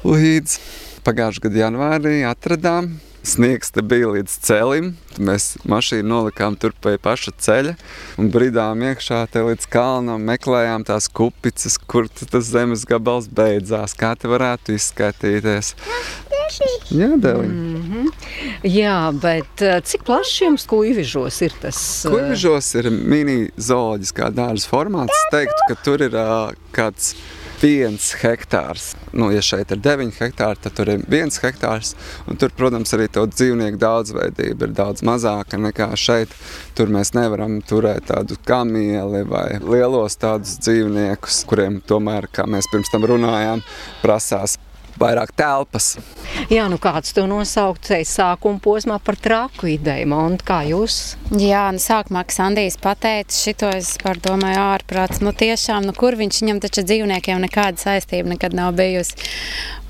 [0.00, 0.56] Līdz
[1.04, 4.94] pagājušā gada janvārī atradām Sniegs te bija līdz celim.
[5.20, 7.74] Mēs mašīnu nolikām tur pie paša ceļa
[8.20, 10.24] un bridām iekšā līdz kalnam.
[10.24, 13.92] Meklējām tās kupicas, kur tas zemes gabals beidzās.
[13.98, 15.74] Kā te varētu izskatīties?
[16.90, 17.46] Jā, Dēlī.
[17.46, 18.06] Mm -hmm.
[18.66, 21.78] Jā, bet eh, cik plašs jums kuģižos ir tas?
[22.04, 22.10] Eh?
[22.10, 25.14] Kuģižos ir mini zooloģiskā dārza formāts.
[25.14, 27.14] Es teiktu, ka tur ir uh, kāds
[27.60, 28.94] viens hektārs.
[29.12, 31.94] Nu, ja šeit ir 9 hektāri, tad tur ir viens hektārs.
[32.40, 36.32] Tur, protams, arī to dzīvnieku daudzveidība ir daudz mazāka nekā šeit.
[36.78, 42.92] Tur mēs nevaram turēt tādu kamieli vai lielos tādus dzīvniekus, kuriem tomēr, kā mēs pirms
[42.92, 43.64] tam runājām,
[44.04, 44.58] prasās
[45.00, 45.94] vairāk telpas.
[46.52, 51.16] Jā, nu kāds to nosaukt sākuma posmā par traku ideju, Monta, kā jūs?
[51.30, 56.18] Jā, nu sākumā, kad Sandijs pateica šito, es par domāju ārprāts, nu tiešām, nu kur
[56.20, 59.18] viņš viņam taču dzīvniekiem nekāda saistība nekad nav bijusi.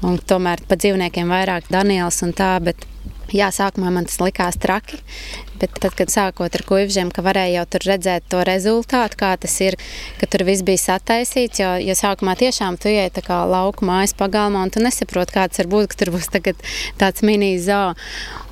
[0.06, 2.86] Un tomēr pa dzīvniekiem vairāk Daniels un tā, bet
[3.30, 4.98] Jā, sākumā man tas likās traki,
[5.60, 9.76] bet tad, kad sākot ar kuģiem, ka varēja jau redzēt to rezultātu, kā tas ir,
[10.18, 11.60] ka tur viss bija sataisīts.
[11.62, 15.62] Jo, jo sākumā tiešām tu ej tā kā lauku mājas pagalmā un tu nesaproti, kāds
[15.62, 16.30] var būt, ka tur būs
[16.98, 17.94] tāds mini zoo.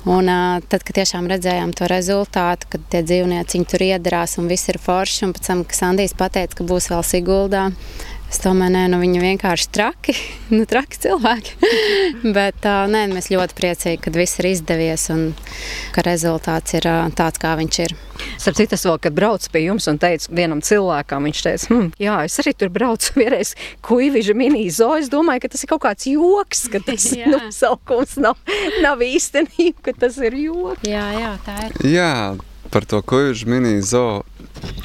[0.07, 0.31] Un,
[0.71, 5.25] tad, kad tiešām redzējām to rezultātu, kad tie dzīvnieci tur iedarās un viss ir forši,
[5.27, 7.65] un pēc tam, kad Sandijs pateica, ka būs vēl Siguldā,
[8.29, 10.13] Es domāju, nē, nu viņi vienkārši traki,
[10.55, 11.55] nu, traki cilvēki.
[12.37, 15.31] Bet uh, nē, mēs ļoti priecīgi, ka viss ir izdevies un
[15.95, 17.95] ka rezultāts ir uh, tāds, kā viņš ir.
[18.37, 21.87] Starp citu, es vēl, kad braucu pie jums un teicu vienam cilvēkam, viņš teica, hm,
[22.03, 23.55] jā, es arī tur braucu vienreiz
[23.87, 24.91] kuivīža mini-zo.
[24.99, 28.37] Es domāju, ka tas ir kaut kāds joks, ka tas nosaukums nav,
[28.85, 30.85] nav īstenība, ka tas ir joks.
[30.85, 31.81] Jā, jā, tā ir.
[31.97, 32.13] Jā,
[32.73, 34.21] par to kuģu mini-zoo.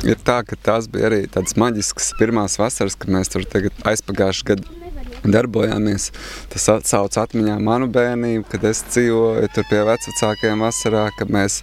[0.06, 3.46] Ir tā, ka tās bija arī tādas maģiskas pirmās vasaras, kad mēs tur
[3.84, 4.84] aizpagājušajā gadā
[5.24, 6.10] darbojāmies.
[6.52, 11.62] Tas atsauc atmiņā manu bērnību, kad es dzīvoju tur pie vecākiem vasarā, kad mēs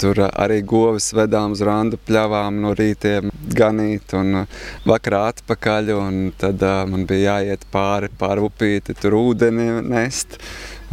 [0.00, 4.42] tur arī govis vedām uz randu pļavām no rītiem ganīt un
[4.88, 5.92] vakarā atpakaļ.
[5.96, 10.38] Un tad uh, man bija jāiet pāri pāri upīti, tur ūdeni nest.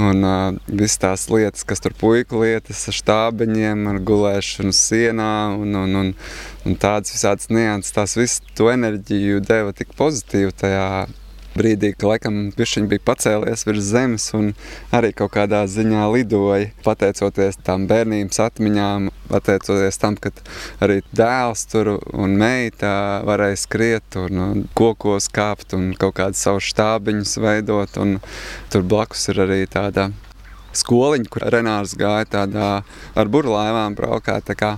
[0.02, 5.76] Un uh, visas tās lietas, kas tur puiku lietas ar štābeņiem, ar gulēšanu sienā un,
[5.78, 6.14] un, un,
[6.66, 10.88] un tādas visādas nianses, tās visu to enerģiju deva tik pozitīvi tajā
[11.58, 14.52] brīdī, ka laikam viņš bija pacēlies virs zemes un
[14.96, 16.72] arī kaut kādā ziņā lidoja.
[16.86, 20.34] Pateicoties tam bērnības atmiņām, pateicoties tam, ka
[20.84, 26.70] arī dēls tur un meita varēja skriet un, un kokos kāpt un kaut kādus savus
[26.74, 27.98] štābiņus veidot.
[28.04, 28.20] Un
[28.74, 30.10] tur blakus ir arī tāda
[30.78, 32.70] skoliņu, kur Renārs gāja tādā
[33.16, 34.46] ar burlaivām braukāt.
[34.48, 34.72] Tā, kā,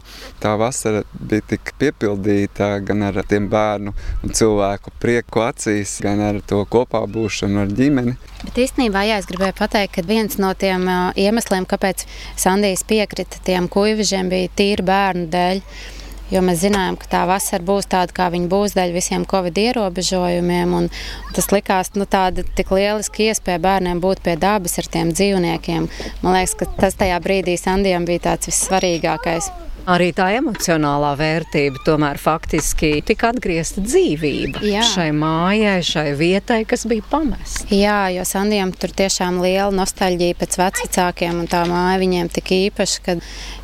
[0.44, 6.42] tā vasara bija tik piepildīta gan ar tiem bērnu un cilvēku prieku acīs, gan ar
[6.48, 8.16] to kopā būšanu ar ģimeni.
[8.46, 12.06] Bet īstenībā, jā, es gribēju pateikt, ka viens no tiem iemesliem, kāpēc
[12.38, 15.64] Sandijs piekrita tiem kuivižiem, bija tīri bērnu dēļ.
[16.36, 20.74] Jo mēs zinājām, ka tā vasara būs tāda, kā viņa būs dēļ visiem covid ierobežojumiem.
[21.36, 25.88] Tas likās nu, tāda tik lieliski iespēja bērniem būt pie dabas ar tiem dzīvniekiem.
[26.26, 29.48] Man liekas, ka tas tajā brīdī Sandijam bija tāds vissvarīgākais.
[29.86, 34.82] Arī tā emocionālā vērtība tomēr faktiski tika atgriezta dzīvība Jā.
[34.92, 37.70] šai mājai, šai vietai, kas bija pamesta.
[37.70, 43.04] Jā, jo Sandijam tur tiešām liela nostalģija pēc vecākiem, un tā māja viņiem tik īpaša,
[43.06, 43.20] ka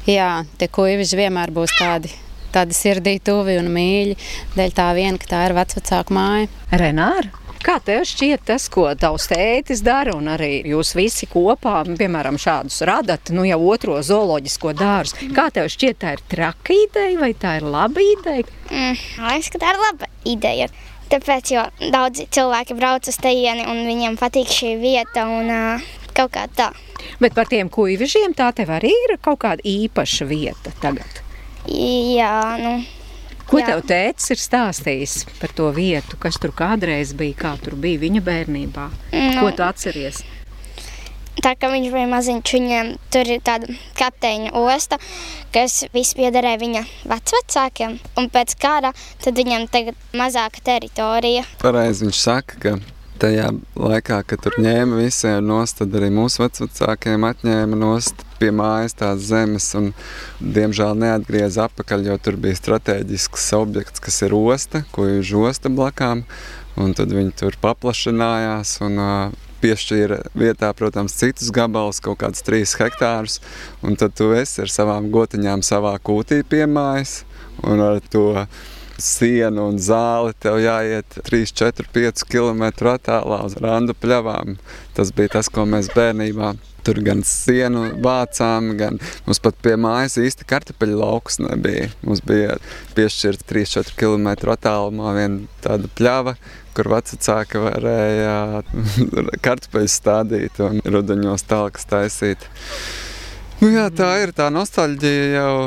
[0.08, 2.14] jā, tie kuiviži vienmēr būs tādi
[2.54, 4.18] tādi sirdī tuvi un mīļi,
[4.58, 6.50] dēļ tā viena, ka tā ir vecvecāka māja.
[6.72, 7.42] Renāra?
[7.62, 12.80] Kā tev šķiet tas, ko tavs tētis dara, un arī jūs visi kopā, piemēram, šādus
[12.90, 15.30] radat, nu jau otro zooloģisko dārzu?
[15.38, 18.48] Kā tev šķiet, tā ir traka ideja vai tā ir laba ideja?
[18.72, 20.72] Mm, man liekas, ka tā ir laba ideja.
[21.12, 26.34] Tāpēc, jo daudzi cilvēki brauc uz tejieni un viņiem patīk šī vieta un uh, kaut
[26.34, 26.72] kā tā.
[27.22, 31.21] Bet par tiem kuivižiem tā tev arī ir kaut kāda īpaša vieta tagad.
[31.70, 32.74] Jā, nu.
[33.52, 33.68] Ko jā.
[33.68, 38.22] tev tēvs ir stāstījis par to vietu, kas tur kādreiz bija, kā tur bija viņa
[38.24, 38.86] bērnībā?
[39.12, 40.22] Nu, Ko tu atceries?
[41.42, 45.00] Tā kā viņš bija maziņš, viņam tur ir tāda kapteiņa osta,
[45.56, 47.98] kas viss piederēja viņa vecvecākiem.
[48.20, 48.92] Un pēc kara
[49.24, 51.46] tad viņam tagad mazāka teritorija.
[51.64, 52.76] Pareizi viņš saka, ka
[53.22, 58.98] tajā laikā, kad tur ņēma visiem nost, tad arī mūsu vecākiem atņēma nost pie mājas
[58.98, 59.70] tās zemes.
[59.78, 59.92] Un,
[60.42, 66.26] diemžēl neatgrieza atpakaļ, jo tur bija strateģisks objekts, kas ir osta, ko ir osta blakām.
[66.82, 72.74] Un tad viņi tur paplašinājās un uh, piešķīra vietā, protams, citus gabalus, kaut kādus trīs
[72.80, 73.40] hektārus.
[73.86, 77.22] Un tad tu esi ar savām gotiņām savā kūtī pie mājas
[77.68, 78.46] un ar to
[79.04, 84.58] sienu un zāli tev jāiet 3, 4, 5 km attālā uz randu pļavām.
[84.98, 90.18] Tas bija tas, ko mēs bērnībā Tur gan sienu vācām, gan mums pat pie mājas
[90.18, 91.92] īsti kartupeļu lauks nebija.
[92.02, 92.56] Mums bija
[92.98, 96.34] piešķirta 3-4 km attālumā viena tāda pļava,
[96.74, 98.64] kur vecāki varēja
[99.46, 102.50] kartupeļus stādīt un rudeņos tālāk taisīt.
[103.62, 105.58] Nu, jā, tā ir tā nostalģija jau.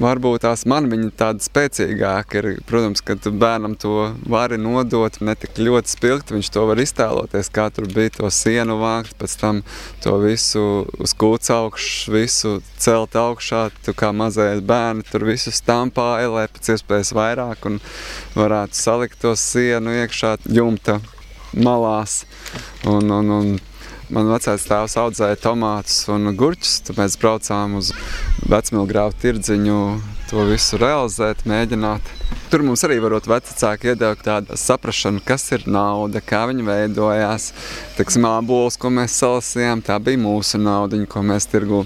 [0.00, 2.46] Varbūt tās man viņa tāda spēcīgāka ir.
[2.64, 6.32] Protams, ka bērnam to vari nodot ne tik ļoti spilgti.
[6.32, 9.60] Viņš to var iztēloties, kā tur bija to sienu vākt, pēc tam
[10.00, 10.64] to visu
[10.96, 13.66] uz kūts augšu, visu celt augšā.
[13.84, 17.80] Tu kā mazais bērni tur visu stampāja, lai pēc iespējas vairāk un
[18.32, 21.02] varētu salikt to sienu iekšā jumta
[21.52, 22.22] malās.
[22.88, 23.56] Un, un, un
[24.06, 27.88] Man vecais tēvs audzēja tomātus un gurķus, tad mēs braucām uz
[28.46, 29.78] vecmilgrāvu tirdziņu
[30.30, 32.12] to visu realizēt, mēģināt.
[32.50, 37.50] Tur mums arī varot vecāki iedeva tādu saprašanu, kas ir nauda, kā viņa veidojās.
[37.98, 41.82] Teiksim, ābols, ko mēs salasījām, tā bija mūsu naudiņa, ko mēs tirgu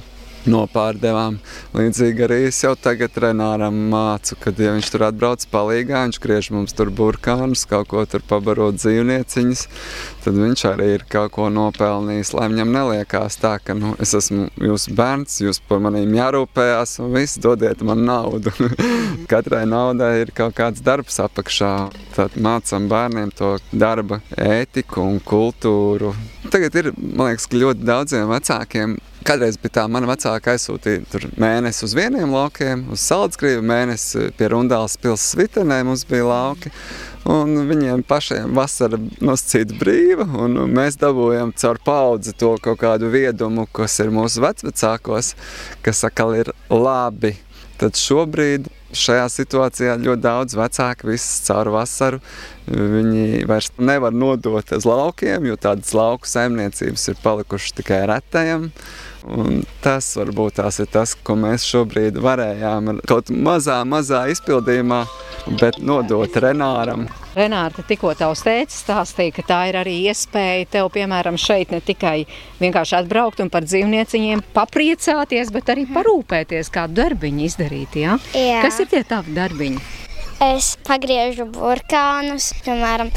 [0.49, 1.39] nopārdevām.
[1.77, 6.51] Līdzīgi arī es jau tagad Renāram mācu, kad ja viņš tur atbrauc palīgā, viņš griež
[6.55, 9.67] mums tur burkānus, kaut ko tur pabarot dzīvnieciņas,
[10.25, 14.49] tad viņš arī ir kaut ko nopelnījis, lai viņam neliekās tā, ka nu, es esmu
[14.71, 18.55] jūsu bērns, jūs par manīm jārūpējās un viss dodiet man naudu.
[19.31, 21.75] Katrai naudai ir kaut kāds darbs apakšā.
[22.17, 26.15] Tad mācām bērniem to darba ētiku un kultūru.
[26.51, 31.93] Tagad ir, man liekas, ļoti daudziem vecākiem Kādreiz bija tā, mana vecāka aizsūtīja mēnesi uz
[31.97, 36.73] vieniem laukiem, uz Salacgrīvu, mēnesi pie Rundāles pilsētas Vitenē mums bija lauki.
[37.29, 43.67] Un viņiem pašiem vasara nosacīta brīva, un mēs dabūjam caur paudzi to kaut kādu viedumu,
[43.77, 45.35] kas ir mūsu vecvecākos,
[45.85, 47.35] kas atkal ir labi.
[47.81, 52.21] Tad šobrīd šajā situācijā ļoti daudz vecāku visu caur vasaru.
[52.71, 58.71] Viņi vairs nevar nodot uz laukiem, jo tādas lauku saimniecības ir palikušas tikai retajam.
[59.31, 65.03] Un tas varbūt tās ir tas, ko mēs šobrīd varējām kaut mazā, mazā izpildījumā,
[65.61, 67.09] bet nodot Renāram.
[67.31, 72.25] Renāta tikko tavs tēcis stāstīja, ka tā ir arī iespēja tev, piemēram, šeit ne tikai
[72.59, 78.01] vienkārši atbraukt un par dzīvnieciņiem papriecāties, bet arī parūpēties, kādu darbiņu izdarīt.
[78.03, 78.19] Ja?
[78.35, 78.65] Jā.
[78.67, 79.83] Kas ir tie tavi darbiņi?
[80.41, 82.47] Es pagriežu burkānus.
[82.65, 83.11] Piemēram,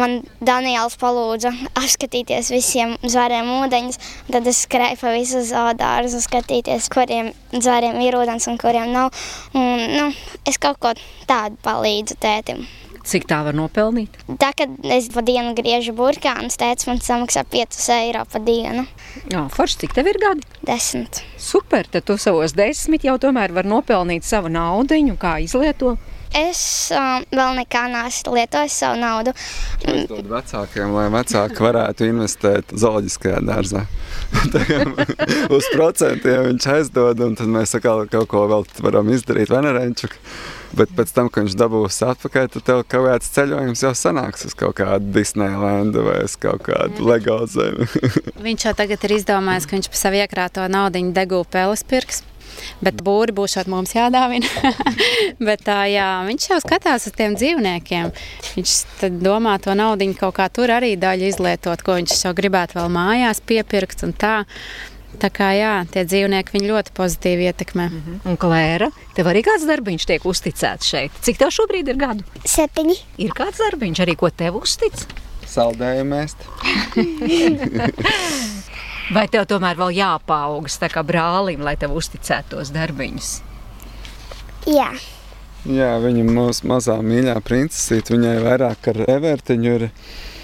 [0.00, 4.00] man Daniels palūdza apskatīties visiem zvēriem ūdeņus.
[4.32, 9.12] Tad es skrēju pa visu zoodārzu, skatīties, kuriem zvēriem ir ūdens un kuriem nav.
[9.52, 10.08] Un, nu,
[10.48, 10.96] es kaut ko
[11.28, 12.64] tādu palīdzu tētim.
[13.06, 14.18] Cik tā var nopelnīt?
[14.40, 18.84] Tā, kad es pa dienu griežu burkānus, tēvs man samaksā 5 eiro pa dienu.
[19.32, 20.44] Jā, forši, cik tev ir gadi?
[20.68, 21.22] Desmit.
[21.40, 25.98] Super, tad tu savos desmit jau tomēr var nopelnīt savu naudiņu, kā izlietot.
[26.36, 26.60] Es
[26.94, 29.32] um, vēl nekā neesmu lietojis savu naudu.
[29.82, 33.82] Uzdod vecākiem, lai vecāki varētu investēt zooloģiskajā dārzā.
[35.56, 40.14] Uz procentiem viņš aizdod, un tad mēs atkal kaut ko vēl varam izdarīt Venerenčuk.
[40.78, 44.54] Bet pēc tam, kad viņš dabūs atpakaļ, tad tev kaut kāds ceļojums jau sanāks uz
[44.54, 47.90] kaut kādu Disneylandu vai uz kaut kādu legālu zemi.
[48.46, 52.22] viņš jau tagad ir izdomājis, ka viņš pa savu iekrāto naudu degū peles pirks.
[52.84, 54.46] Bet būri būs mums jādāvina.
[55.46, 58.12] Bet, tā, jā, viņš jau skatās uz tiem dzīvniekiem.
[58.56, 58.76] Viņš
[59.20, 63.42] domā to naudu kaut kā tur arī daļu izlietot, ko viņš jau gribētu vēl mājās
[63.44, 64.06] piepirkt.
[64.20, 64.44] Tā.
[65.20, 67.88] Tā kā jā, tie dzīvnieki viņu ļoti pozitīvi ietekmē.
[67.90, 68.30] Mm -hmm.
[68.30, 71.10] Un Klēra, tev arī kāds darbiņš tiek uzticēts šeit?
[71.20, 72.24] Cik tev šobrīd ir gadu?
[72.44, 72.96] Septiņi.
[73.18, 75.06] Ir kāds darbiņš arī, ko tev uztic?
[75.50, 76.38] Saldējumu ēst.
[79.10, 83.30] Vai tev tomēr vēl jāpaugas tā kā brālim, lai tev uzticētos darbiņus?
[84.70, 84.92] Jā.
[85.66, 89.84] Jā, viņa mūsu mazā mīļā princesīte, viņai vairāk ar evertiņu ir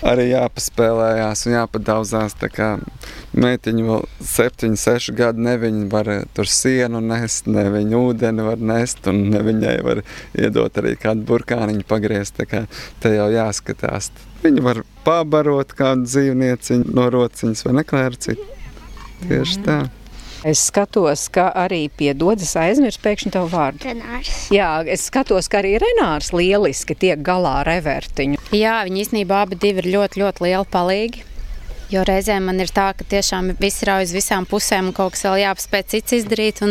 [0.04, 2.34] arī jāpaspēlējās un jāpadauzās.
[2.42, 2.72] Tā kā
[3.38, 4.02] meitiņa vēl
[4.32, 9.28] 7, 6 gadi, ne viņa var tur sienu nest, ne viņa ūdeni var nest, un
[9.30, 10.02] ne viņai var
[10.34, 12.42] iedot arī kādu burkāniņu pagriezt.
[12.42, 12.66] Tā kā
[12.98, 14.10] te jau jāskatās.
[14.42, 18.55] Viņa var pabarot kādu dzīvnieciņu no rociņas vai neklēru citu.
[19.24, 19.78] Tieši tā.
[20.46, 23.88] Es skatos, ka arī piedodas aizmirst pēkšņi tavu vārdu.
[23.88, 24.34] Renārs.
[24.54, 28.38] Jā, es skatos, ka arī Renārs lieliski tiek galā ar evertiņu.
[28.54, 31.24] Jā, viņi īstenībā abi ir ļoti, ļoti lieli palīgi.
[31.86, 35.22] Jo reizēm man ir tā, ka tiešām viss ir uz visām pusēm, un kaut kas
[35.28, 36.62] vēl jāpaspēj cits izdarīt.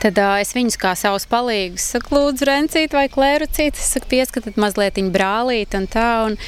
[0.00, 3.76] Tad uh, es viņus kā savus palīgus saku, lūdzu, rencīt vai klērucīt.
[3.76, 6.10] Es saku, pieskatiet mazliet viņa brālīt un tā.
[6.30, 6.40] Un,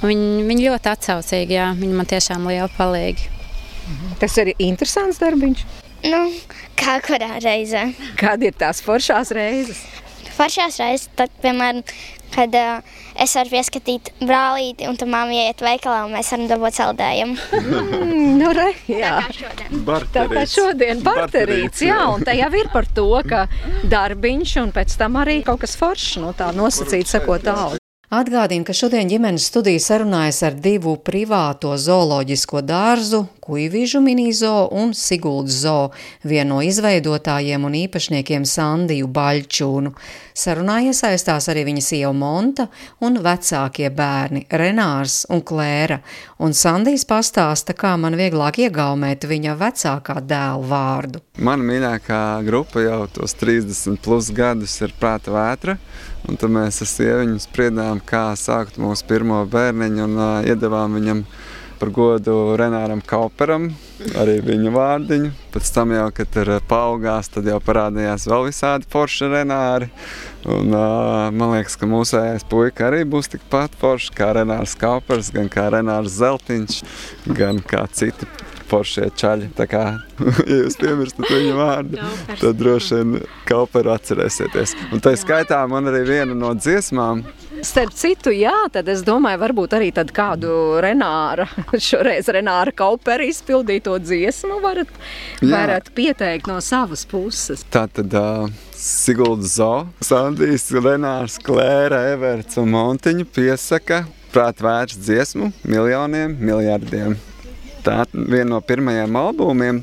[0.00, 3.33] un viņi, viņi ļoti atsaucīgi, jā, viņi man tiešām lieli palīgi.
[4.20, 5.64] Tas ir interesants darbiņš.
[6.04, 6.20] Nu,
[6.78, 7.86] kā kurā reizē?
[8.20, 9.80] Kāda ir tās foršās reizes?
[10.34, 11.84] Foršās reizes, tad, piemēram,
[12.34, 16.78] kad uh, es varu pieskatīt brālīti, un tā māmiņa iet veikalā, un mēs varam dabūt
[16.80, 17.36] saldējumu.
[17.60, 19.14] mm, nu, re, jā.
[19.22, 19.86] Tā kā šodien.
[20.16, 23.46] Tā kā šodien barterīts, jā, un te jau ir par to, ka
[23.94, 27.80] darbiņš, un pēc tam arī kaut kas foršs, no nu, tā nosacīt sakot tālu.
[28.14, 35.58] Atgādinu, ka šodien ģimenes studija sarunājas ar divu privāto zooloģisko dārzu, Kuivīžu minizo un Siguldas
[35.66, 35.90] zoo,
[36.24, 39.92] vienu no izveidotājiem un īpašniekiem Sandiju Baļķūnu.
[40.34, 42.70] Sarunā iesaistās arī viņa sieva Monta
[43.04, 46.00] un vecākie bērni Renārs un Klēra,
[46.40, 51.20] un Sandijs pastāsta, kā man vieglāk iegaumēt viņa vecākā dēla vārdu.
[51.36, 55.76] Mana mīļākā grupa jau tos 30 plus gadus ir prāta vētra.
[56.24, 61.20] Un tad mēs ar sieviņu spriedām, kā sākt mūsu pirmo bērniņu un uh, iedavām viņam
[61.78, 63.68] par godu Renāram Kauperam,
[64.20, 65.30] arī viņa vārdiņu.
[65.54, 69.90] Pēc tam jau, kad tur paaugās, tad jau parādījās vēl visādi forši Renāri.
[70.44, 75.52] Un, uh, man liekas, ka mūsējais puika arī būs tikpat forši kā Renārs Kaupers, gan
[75.52, 76.82] kā Renārs Zeltiņš,
[77.36, 78.28] gan kā citi
[78.70, 79.52] foršie čaļi.
[79.58, 79.84] Tā kā,
[80.48, 83.16] ja jūs piemirstat viņu vārdu, tad droši vien
[83.48, 84.76] Kauperu atcerēsieties.
[84.92, 87.24] Un tā skaitā man arī viena no dziesmām,
[87.64, 91.46] Starp citu, jā, tad es domāju, varbūt arī kādu Renāra,
[91.86, 94.90] šoreiz Renāra Kaupera izpildīto dziesmu varat,
[95.40, 95.48] jā.
[95.52, 97.64] varat pieteikt no savas puses.
[97.72, 99.72] Tā tad uh, Sigulda Zo,
[100.04, 104.04] Sandijs, Renārs, Klēra, Everts un Montiņa piesaka
[104.34, 107.16] prāt vērts dziesmu miljoniem, miljardiem.
[107.84, 109.82] Tā viena no pirmajiem albumiem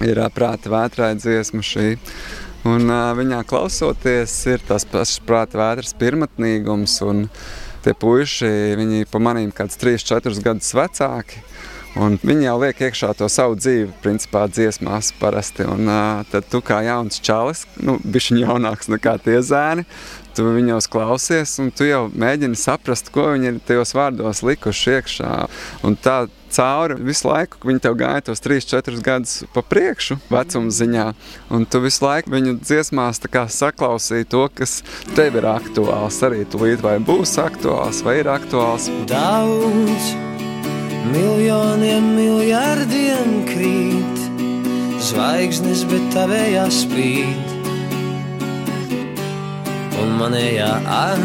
[0.00, 1.98] ir prāta vētrai dziesma šī.
[2.64, 6.94] Un, uh, viņā klausoties, ir tas pašs prāta vētras pirmotnīgums.
[7.84, 8.48] Tie puiši,
[8.78, 11.42] viņi pa manīm kāds 3-4 gadus vecāki.
[12.00, 15.66] Un viņi jau liek iekšā to savu dzīvi, principā dziesmās parasti.
[15.68, 19.84] Un uh, tad tu kā jauns čalis, nu, bišķiņ jaunāks nekā tie zēni,
[20.32, 25.34] tu viņos klausies un tu jau mēģini saprast, ko viņi ir tajos vārdos likuši iekšā.
[25.84, 26.22] Un tā
[26.52, 31.06] cauri visu laiku, viņi tev gāja tos 3, 4 gadus pa priekšu vecuma ziņā,
[31.52, 33.20] un tu visu laiku viņu dziesmās
[33.52, 34.80] saklausīji to, kas
[35.12, 36.24] tev ir aktuāls.
[36.24, 38.88] Arī tu līdz vai būs aktuāls, vai ir aktuāls.
[39.08, 40.31] Daudz
[41.10, 44.22] miljoniem, miljardiem krīt
[45.02, 47.56] zvaigznes, bet tavējā spīd.
[50.02, 51.24] Un manējā ar.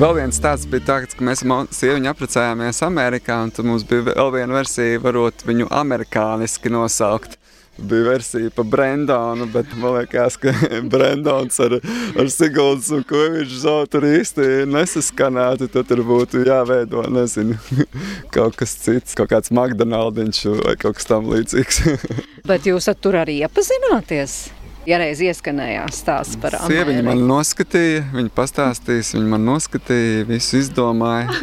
[0.00, 4.06] Vēl viens tāds bija tāds, ka mēs ar sieviņu apprecējāmies Amerikā, un tad mums bija
[4.12, 7.39] vēl viena versija, varot viņu amerikāniski nosaukt
[7.80, 10.52] bija versija par Brendonu, bet man liekas, ka
[10.92, 11.78] Brendons ar,
[12.18, 15.70] ar Siguldas un Koviču zoo tur īsti nesaskanētu.
[15.72, 17.58] Tad tur būtu jāveido, nezinu,
[18.34, 21.84] kaut kas cits, kaut kāds McDonaldiņš vai kaut kas tam līdzīgs.
[22.50, 24.40] bet jūs tur arī iepazināties?
[24.88, 26.72] Ja reiz ieskanējās stāsts par Ameriku.
[26.72, 31.28] Sieviņa man noskatīja, viņa pastāstīs, viņa man noskatīja, visu izdomāja.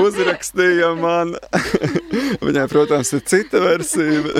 [0.00, 1.34] Uzrakstīja man.
[2.40, 4.32] Viņai, protams, ir cita versija.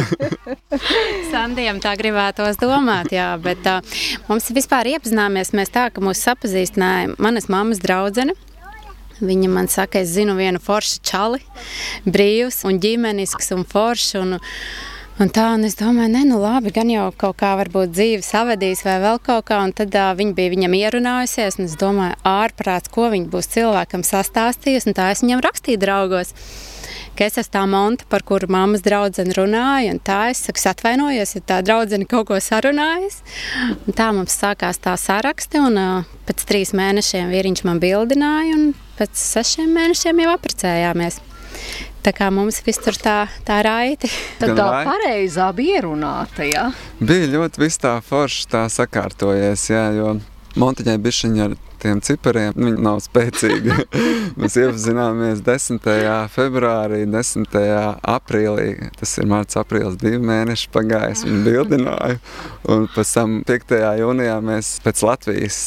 [1.29, 3.85] Sandijam tā gribētos domāt, jā, bet uh,
[4.31, 8.33] mums vispār iepazināmies mēs tā, ka mūs sapazīstināja manas mammas draudzene.
[9.21, 11.43] Viņa man saka, es zinu vienu foršu čali,
[12.09, 14.15] brīvs un ģimenisks un foršs.
[14.23, 14.41] Un,
[15.21, 18.85] Un tā, un es domāju, ne, nu labi, gan jau kaut kā varbūt dzīve savadīs
[18.87, 22.89] vai vēl kaut kā, un tad uh, viņa bija viņam ierunājusies, un es domāju, ārprāts,
[22.95, 26.33] ko viņa būs cilvēkam sastāstījusi, un tā es viņam rakstīju draugos
[27.21, 29.93] ka es esmu tā monta, par kuru mammas draudzene runāja.
[30.05, 33.21] Tā es saku, atvainojos, ja tā draudzene kaut ko sarunājas.
[33.85, 38.71] Un tā mums sākās tā saraksti, un uh, pēc trīs mēnešiem vīriņš man bildināja, un
[38.97, 41.21] pēc sešiem mēnešiem jau apprecējāmies.
[42.01, 44.09] Tā kā mums viss tur tā, tā raiti.
[44.41, 46.71] Tad tā pareizā bija ierunāta, jā?
[47.01, 50.15] Bija ļoti viss tā forši tā sakārtojies, jā, jo
[50.59, 52.55] Montiņai bišķiņa ar tiem cipariem.
[52.57, 53.77] Viņi nav spēcīgi.
[54.41, 55.87] Mēs iepazināmies 10.
[56.35, 57.59] februārī, 10.
[58.11, 58.91] aprīlī.
[58.99, 61.25] Tas ir mārciņš, aprīlis, divi mēneši pagājis.
[61.29, 62.21] Viņu bildināju.
[62.75, 63.77] Un pēc tam 5.
[64.03, 65.61] jūnijā mēs pēc Latvijas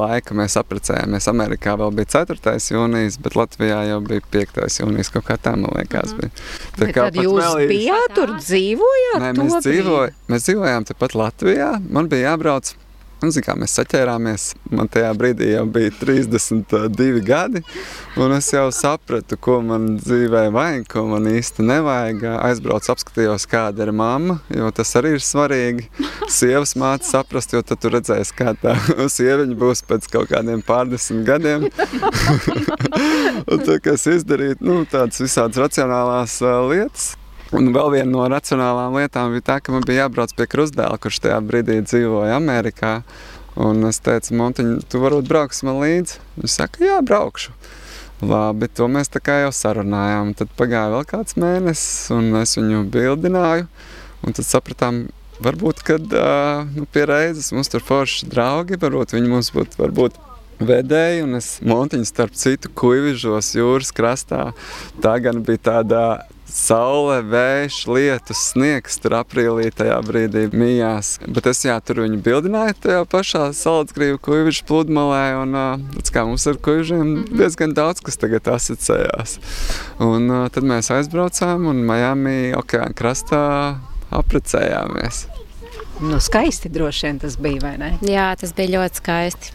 [0.00, 1.28] laika mēs apprecējāmies.
[1.30, 2.56] Amerikā vēl bija 4.
[2.76, 4.60] jūnijas, bet Latvijā jau bija 5.
[4.82, 5.12] jūnijas.
[5.14, 6.30] Kaut kā tā, man liekas, bija.
[6.78, 7.72] Tā kā tad jūs melīs...
[7.74, 9.18] bijāt tur dzīvojāt?
[9.24, 11.74] Nē, mēs, dzīvoj, mēs dzīvojām tepat Latvijā.
[11.90, 12.72] Man bija jābrauc
[13.20, 14.44] Un, nu, kā, mēs saķērāmies.
[14.72, 17.60] Man tajā brīdī jau bija 32 gadi,
[18.16, 22.24] un es jau sapratu, ko man dzīvē vajag, ko man īsti nevajag.
[22.48, 25.90] Aizbraucu, apskatījos, kāda ir mamma, jo tas arī ir svarīgi.
[26.32, 28.78] Sievas māte saprast, jo tad tu redzēsi, kā tā
[29.18, 31.68] sieviņa būs pēc kaut kādiem pārdesmit gadiem.
[33.52, 37.12] un tā, kas izdarīt nu, tādas visādas racionālās uh, lietas.
[37.50, 41.18] Un vēl viena no racionālām lietām bija tā, ka man bija jābrauc pie krustdēla, kurš
[41.24, 43.00] tajā brīdī dzīvoja Amerikā.
[43.58, 46.20] Un es teicu, Montiņ, tu varbūt brauks man līdzi.
[46.38, 47.56] Viņš saka, jā, braukšu.
[48.22, 50.30] Labi, to mēs tā kā jau sarunājām.
[50.38, 53.66] Tad pagāja vēl kāds mēnesis, un es viņu bildināju.
[54.22, 55.08] Un tad sapratām,
[55.42, 56.18] varbūt, kad
[56.70, 60.22] nu, pie reizes mums tur forši draugi, varbūt viņi mums būtu, varbūt
[60.60, 64.50] vedēji, un es montiņu starp citu kuivižos jūras krastā.
[65.02, 66.02] Tā gan bija tāda
[66.54, 71.16] saule, vējš, lietus, sniegs tur aprīlī tajā brīdī mijās.
[71.26, 76.46] Bet es jā, tur viņu bildināju tajā pašā salacgrību kuivišu pludmalē, un uh, kā mums
[76.50, 77.40] ar kuivišiem mhm.
[77.40, 79.38] diezgan daudz, kas tagad asociējās.
[80.04, 83.44] Un tad mēs aizbraucām un Miami okeāna krastā
[84.10, 85.26] aprecējāmies.
[86.00, 87.90] Nu, skaisti droši vien tas bija, vai ne?
[88.06, 89.52] Jā, tas bija ļoti skaisti.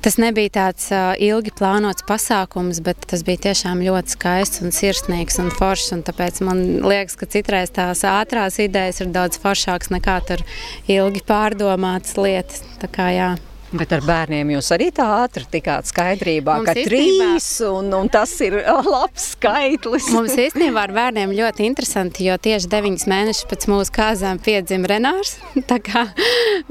[0.00, 0.86] Tas nebija tāds
[1.20, 5.90] ilgi plānots pasākums, bet tas bija tiešām ļoti skaists un sirsnīgs un foršs.
[5.98, 10.40] Un tāpēc man liekas, ka citreiz tās ātrās idejas ir daudz foršākas nekā tur
[10.88, 12.64] ilgi pārdomātas lietas.
[12.80, 13.30] Tā kā, jā.
[13.70, 18.08] Bet ar bērniem jūs arī tā ātri tikāt skaidrībā, Mums ka īstenībā- trīs un, un
[18.10, 20.08] tas ir labs skaitlis.
[20.10, 25.36] Mums īstenībā ar bērniem ļoti interesanti, jo tieši 9 mēnešus pēc mūsu kāzām piedzima Renārs.
[25.70, 26.08] Tā kā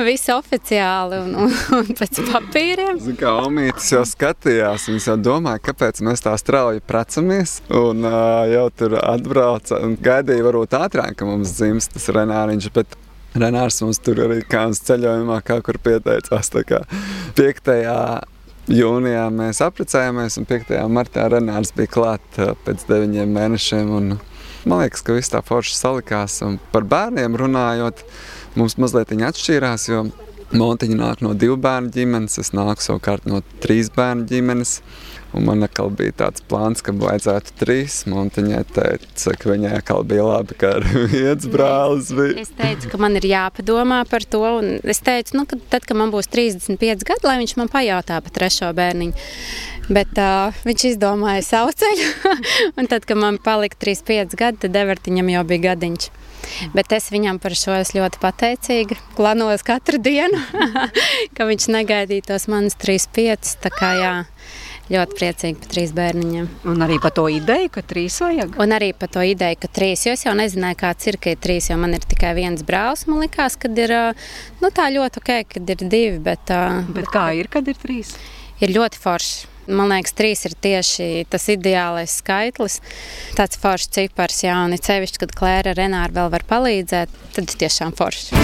[0.07, 2.99] viss oficiāli un, un, un pēc papīriem.
[3.03, 7.59] Zin, kā Omītis jau skatījās, viņš jau domāja, kāpēc mēs tā strauji precamies.
[7.75, 12.71] Un uh, jau tur atbrauca un gaidīja, varbūt ātrāk, ka mums dzimst tas Renāriņš.
[12.75, 12.97] Bet
[13.37, 16.49] Renārs mums tur arī kā uz ceļojumā, kā kur pieteicās.
[16.53, 16.81] Tā kā
[17.37, 17.69] 5.
[18.73, 20.73] jūnijā mēs apprecējāmies, un 5.
[20.89, 23.93] martā Renārs bija klāt uh, pēc 9 mēnešiem.
[23.99, 24.17] Un,
[24.65, 26.41] man liekas, ka viss tā forši salikās.
[26.45, 28.03] Un par bērniem runājot,
[28.55, 30.07] mums mazliet atšķīrās, jo
[30.49, 34.79] Montiņa nāk no divu bērnu ģimenes, es nāku savukārt no trīs bērnu ģimenes.
[35.37, 37.99] Un man atkal bija tāds plāns, ka vajadzētu trīs.
[38.09, 42.41] Montiņai teica, ka viņai atkal bija labi, ka ar viens brālis bija.
[42.41, 44.41] Es teicu, ka man ir jāpadomā par to.
[44.41, 48.17] un Es teicu, nu, ka tad, kad man būs 35 gadi, lai viņš man pajautā
[48.25, 49.29] par trešo bērniņu.
[49.93, 52.09] Bet uh, viņš izdomāja savu ceļu.
[52.81, 56.09] un tad, kad man palika 35 gadi, tad Evertiņam jau bija gadiņš.
[56.75, 58.97] Bet es viņam par šo esmu ļoti pateicīga.
[59.17, 60.39] Klanos katru dienu,
[61.35, 63.55] ka viņš negaidīja tos manus 35.
[63.63, 64.13] Tā kā jā,
[64.89, 66.49] ļoti priecīgi par trīs bērniņiem.
[66.71, 68.57] Un arī par to ideju, ka trīs vajag.
[68.61, 71.39] Un arī par to ideju, ka trīs, jo es jau nezināju, kāds ir, ka ir
[71.43, 73.05] trīs, jo man ir tikai viens brālis.
[73.09, 73.95] Man liekas, ka ir
[74.63, 78.17] nu, tā ļoti ok, kad ir divi, bet, ā, Bet kā ir, kad ir trīs?
[78.63, 79.58] ir ļoti forši.
[79.69, 82.79] Man liekas, trīs ir tieši tas ideālais skaitlis.
[83.37, 87.53] Tāds foršs cipars, jā, un it sevišķi, kad Klēra ar Renāru vēl var palīdzēt, tad
[87.61, 88.39] tiešām forši.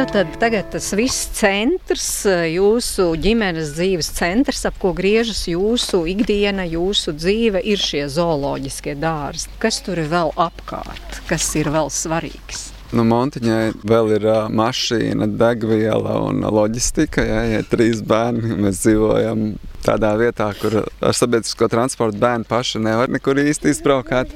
[0.00, 6.64] Tad, tad tagad tas viss centrs, jūsu ģimenes dzīves centrs, ap ko griežas jūsu ikdiena,
[6.64, 9.50] jūsu dzīve, ir šie zooloģiskie dārzi.
[9.60, 12.70] Kas tur ir vēl apkārt, kas ir vēl svarīgs?
[12.90, 17.22] Nu, Montiņai vēl ir uh, mašīna, degviela un loģistika.
[17.22, 18.56] Jā, ja trīs bērni.
[18.64, 19.52] Mēs dzīvojam
[19.84, 24.34] tādā vietā, kur ar sabiedrisko transportu bērni paši nevar nekur īsti izbraukāt.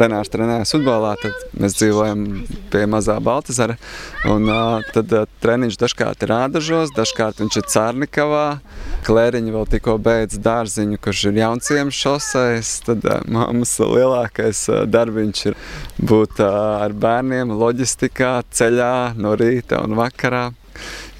[0.00, 2.24] Renārs trenējas futbolā, tad mēs dzīvojam
[2.72, 3.76] pie mazā Baltazara.
[4.30, 4.48] Un,
[4.94, 5.12] tad
[5.44, 8.46] treniņš dažkārt ir ādažos, dažkārt viņš ir Cārnikavā.
[9.06, 12.74] Klēriņa vēl tikko beidz dārziņu, kurš ir jaunciems šoseis.
[12.86, 15.58] Tad mammas lielākais darbiņš ir
[16.00, 20.48] būt ar bērniem loģistikā, ceļā no rīta un vakarā.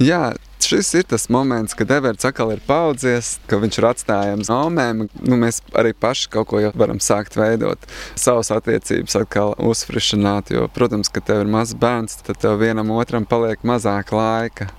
[0.01, 0.31] Jā,
[0.71, 5.05] šis ir tas moments, kad Everts atkal ir paudzies, ka viņš ir atstājams nomēm.
[5.27, 10.55] Nu, mēs arī paši kaut ko jau varam sākt veidot, savas attiecības atkal uzfrišināt.
[10.55, 14.71] Jo, protams, kad tev ir mazs bērns, tad tev vienam otram paliek mazāk laika.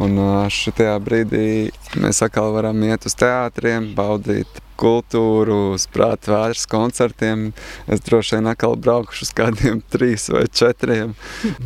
[0.00, 0.16] Un
[0.50, 1.46] šajā brīdī
[2.00, 7.48] mēs atkal varam iet uz teātriem, baudīt kultūru, uz prāta vētras koncertiem.
[7.90, 11.14] Es droši vien atkal braukšu uz kādiem trīs vai četriem.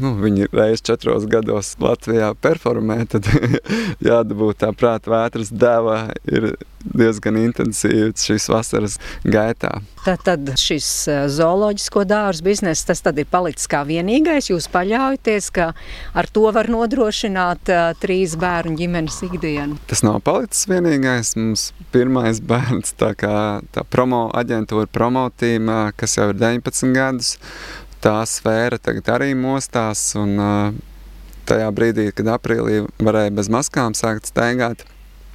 [0.01, 3.29] Nu, viņi reizes četros gados Latvijā performē, tad
[4.11, 6.53] jādabū tā prāta vētras deva ir
[6.85, 8.97] diezgan intensīvs šīs vasaras
[9.27, 9.81] gaitā.
[10.05, 14.51] Tad, tad šis eh, zooloģisko dārzu bizness, tas tad ir palicis kā vienīgais.
[14.53, 15.73] Jūs paļaujaties, ka
[16.17, 19.79] ar to var nodrošināt uh, trīs bērnu ģimenes ikdienu.
[19.91, 21.35] Tas nav palicis vienīgais.
[21.39, 23.39] Mums pirmais bērns, tā kā
[23.75, 27.37] tā promo aģentūra promotīma, kas jau ir 19 gadus,
[28.05, 30.11] tā sfēra tagad arī mostās.
[30.19, 30.37] Un,
[31.49, 34.85] tajā brīdī, kad aprīlī varēja bez maskām sākt staigāt,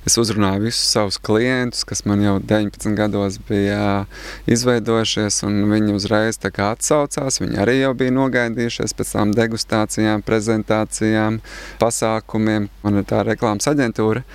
[0.03, 4.03] Es uzrunāju visus savus klientus, kas man jau 19 gados bija
[4.51, 7.39] izveidojušies, un viņi uzreiz atsaucās.
[7.39, 11.39] Viņi arī jau bija nogaidījušies pēc tam degustācijām, prezentācijām,
[11.80, 12.68] pasākumiem.
[12.84, 14.26] Man ir tā reklāmas aģentūra,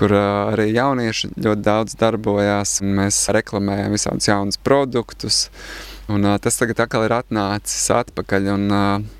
[0.00, 2.78] kur arī jaunieši ļoti daudz darbojās.
[2.80, 5.48] Mēs reklamējam visādus jaunus produktus.
[6.10, 8.64] Un, tas tagad atkal ir atnācis atpakaļ un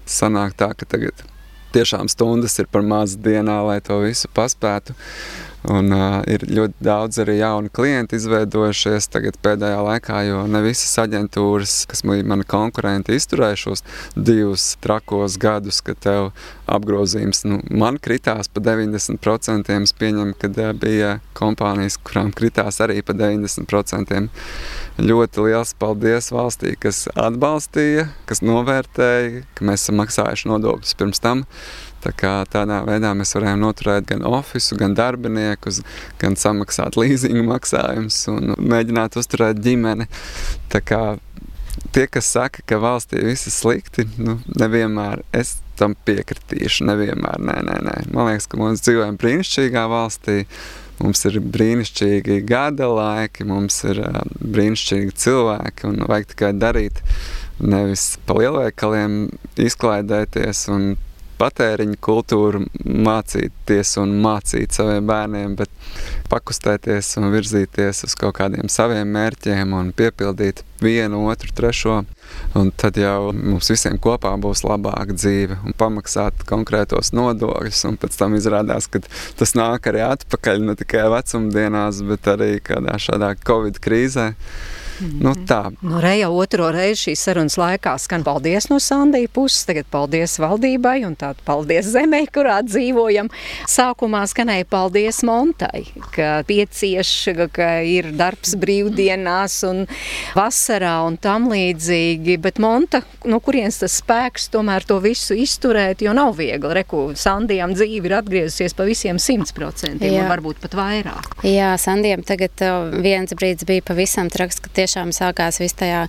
[0.09, 1.21] sanāk tā, ka tagad
[1.75, 4.97] tiešām stundas ir par maz dienā, lai to visu paspētu.
[5.69, 10.95] Un, uh, ir ļoti daudz arī jaunu klientu izveidojušies tagad pēdējā laikā, jo ne visas
[11.03, 13.85] aģentūras, kas mani konkurenti, izturējušos
[14.17, 16.31] divus trakos gadus, kad tev
[16.65, 19.77] apgrozījums nu, man kritās pa 90%.
[19.81, 24.25] Es pieņemu, ka uh, bija kompānijas, kurām kritās arī pa 90%.
[25.01, 31.45] Ļoti liels paldies valstī, kas atbalstīja, kas novērtēja, ka mēs esam maksājuši nodokļus pirms tam.
[32.01, 35.83] Tā kā tādā veidā mēs varējām noturēt gan oficiālu, gan darbiniekus,
[36.21, 40.09] gan samaksāt līzingu maksājumus un mēģināt uzturēt ģimeni.
[40.73, 41.03] Tā kā
[41.93, 46.87] tie, kas saka, ka valstī viss ir slikti, nu, nevienmēr es tam piekritīšu.
[46.89, 47.97] Nevienmēr, nē, nē, nē.
[48.15, 50.45] Man liekas, ka mēs dzīvojam brīnišķīgā valstī.
[51.01, 57.01] Mums ir brīnišķīgi gada laiki, mums ir uh, brīnišķīgi cilvēki un vajag tikai darīt
[57.61, 59.23] nevis pa lielveikaliem
[59.61, 60.91] izklaidēties un
[61.41, 65.73] patēriņa kultūru mācīties un mācīt saviem bērniem, bet
[66.31, 72.01] pakustēties un virzīties uz kaut kādiem saviem mērķiem un piepildīt vienu, otru, trešo.
[72.57, 77.85] Un tad jau mums visiem kopā būs labāka dzīve un pamaksāt konkrētos nodokļus.
[77.91, 79.03] Un pēc tam izrādās, ka
[79.41, 84.31] tas nāk arī atpakaļ ne tikai vecumdienās, bet arī kādā šādā Covid krīzē.
[85.01, 85.71] Nu, tā.
[85.81, 91.01] Nu, Reja otro reizi šīs sarunas laikā skan paldies no Sandija puses, tagad paldies valdībai
[91.09, 93.31] un tādu paldies zemē, kurā dzīvojam.
[93.71, 97.13] Sākumā skanēja paldies Montai, ka piecieš,
[97.57, 99.85] ka ir darbs brīvdienās un
[100.37, 106.15] vasarā un tam līdzīgi, bet Monta, no kurienes tas spēks tomēr to visu izturēt, jo
[106.17, 106.75] nav viegli.
[106.81, 111.41] Reku, Sandijam dzīve ir atgriezusies pa visiem simt procentiem un varbūt pat vairāk.
[111.47, 116.09] Jā, Sandijam tagad uh, viens brīdis bija pavisam traks, ka tieši tiešām sākās viss tajā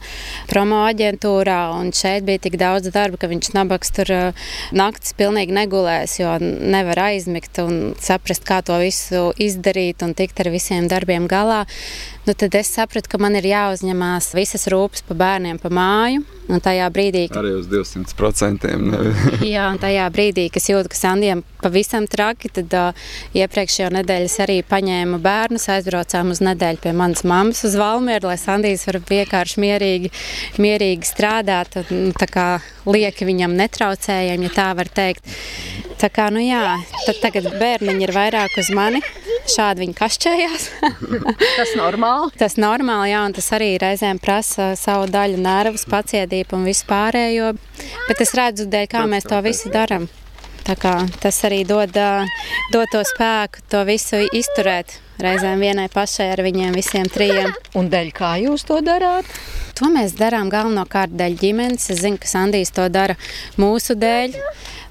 [0.49, 5.53] promo aģentūrā, un šeit bija tik daudz darba, ka viņš nabaks tur uh, naktis pilnīgi
[5.53, 11.29] negulēs, jo nevar aizmigt un saprast, kā to visu izdarīt un tikt ar visiem darbiem
[11.29, 11.67] galā.
[12.31, 16.21] Nu, tad es sapratu, ka man ir jāuzņemās visas rūpes par bērniem, pa māju.
[16.47, 17.41] Un tajā brīdī, kad...
[17.41, 18.69] Arī uz 200%.
[19.43, 23.03] jā, un tajā brīdī, kad jūtu, ka Sandijam pavisam traki, tad uh,
[23.35, 28.87] iepriekšējā nedēļā arī paņēmu bērnus, aizbraucām uz nedēļu pie manas mammas uz Valmieru, lai Sandijs
[28.87, 30.15] var vienkārši mierīgi,
[30.63, 31.81] mierīgi strādāt.
[31.83, 32.49] Un, tā kā
[32.87, 35.27] lieki viņam netraucējami, ja tā var teikt.
[36.01, 39.03] Tā kā, nu jā, tad tagad bērniņi ir vairāk uz mani.
[39.51, 40.63] Šādi viņi kašķējās.
[41.59, 42.31] tas normāli.
[42.41, 47.51] Tas normāli, jā, un tas arī reizēm prasa savu daļu nervus, pacietību un vispārējo.
[48.07, 50.09] Bet es redzu, dēļ, kā mēs to visu darām.
[51.21, 51.93] Tas arī dod,
[52.73, 54.97] dod to spēku, to visu izturēt.
[55.21, 57.53] Reizēm vienai pašai ar viņiem visiem trijiem.
[57.79, 59.27] Un dēļ kā jūs to darāt?
[59.77, 61.89] To mēs darām galvenokārt dēļ ģimenes.
[61.93, 63.17] Es zinu, ka Sandijs to dara
[63.61, 64.37] mūsu dēļ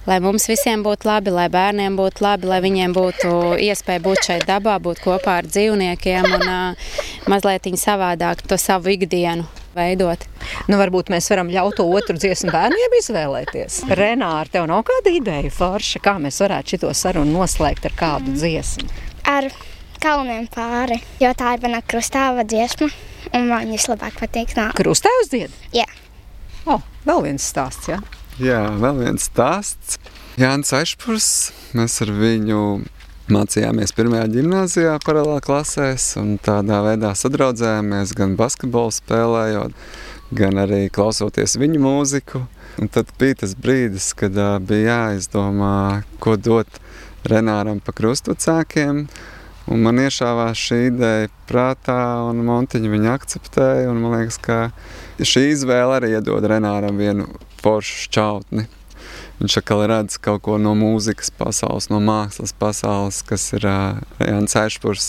[0.09, 3.33] lai mums visiem būtu labi, lai bērniem būtu labi, lai viņiem būtu
[3.69, 6.93] iespēja būt šeit dabā, būt kopā ar dzīvniekiem un uh,
[7.31, 10.25] mazliet savādāk to savu ikdienu veidot.
[10.67, 13.83] Nu, varbūt mēs varam ļaut to otru dziesmu bērniem izvēlēties.
[13.93, 18.89] Renāra, tev nav kāda ideja forša, kā mēs varētu šito sarunu noslēgt ar kādu dziesmu?
[19.31, 19.51] Ar
[20.01, 22.91] kalniem pāri, jo tā ir mana krustāva dziesma,
[23.37, 24.75] un man vislabāk patīk nāk.
[24.79, 25.53] Krustāvs dzied?
[25.77, 25.87] Jā.
[26.65, 28.01] O, oh, vēl viens stāsts, jā?
[28.01, 28.17] Ja?
[28.41, 29.99] Jā, vēl viens stāsts.
[30.41, 31.27] Jānis Aišpurs,
[31.77, 32.61] mēs ar viņu
[33.31, 39.77] mācījāmies pirmajā gimnājā, paralēlā klasēs, un tādā veidā sadraudzējāmies gan basketbolu spēlējot,
[40.41, 42.47] gan arī klausoties viņu mūziku.
[42.81, 46.81] Un tad bija tas brīdis, kad uh, bija jāizdomā, ko dot
[47.29, 49.05] Renāram pa krustvecākiem.
[49.71, 53.93] Un man iešāvās šī ideja prātā, un Montiņa viņa akceptēja.
[53.95, 54.59] Man liekas, ka
[55.23, 57.29] šī izvēle arī iedod Renāram vienu
[57.63, 58.67] foršu šķautni.
[59.41, 64.57] Viņš atkal redz kaut ko no mūzikas pasaules, no mākslas pasaules, kas ir uh, Jānis
[64.59, 65.07] Aišpurs.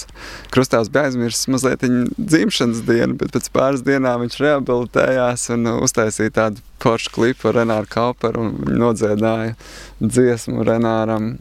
[0.54, 6.38] Krustāvs bija aizmirsis mazliet viņa dzimšanas dienu, bet pēc pāris dienām viņš rehabilitējās un uztaisīja
[6.38, 9.58] tādu foršu klipu ar Renāru Kauperu un nodziedāja
[10.00, 11.34] dziesmu Renāram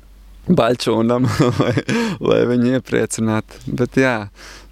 [0.49, 1.29] Baļķūnam,
[1.61, 1.75] lai,
[2.21, 3.61] lai viņu iepriecinātu.
[3.67, 4.17] Bet jā,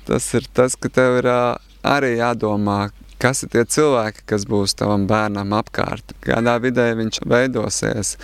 [0.08, 2.88] tas ir tas, ka tev ir arī jādomā,
[3.18, 8.14] kas ir tie cilvēki, kas būs tavam bērnam apkārt, kādā vidē viņš veidosies,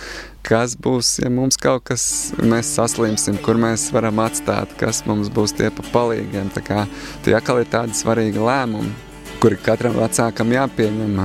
[0.45, 2.05] kas būs, ja mums kaut kas,
[2.39, 6.51] mēs saslimsim, kur mēs varam atstāt, kas mums būs tie pa palīgiem.
[6.55, 6.85] Tā kā
[7.25, 8.93] tie atkal ir tādi svarīgi lēmumi,
[9.43, 11.19] kuri katram vecākam jāpieņem.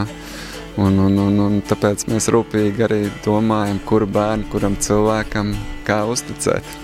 [0.80, 5.52] Un, un, un, un tāpēc mēs rūpīgi arī domājam, kuru bērnu, kuram cilvēkam
[5.84, 6.76] kā uzticēt.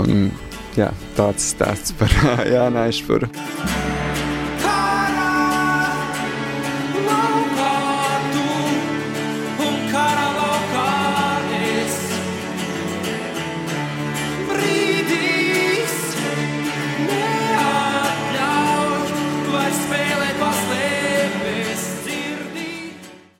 [0.00, 0.32] Un,
[0.78, 2.10] jā, tāds stāsts par
[2.54, 3.30] Jānu Aišpuru.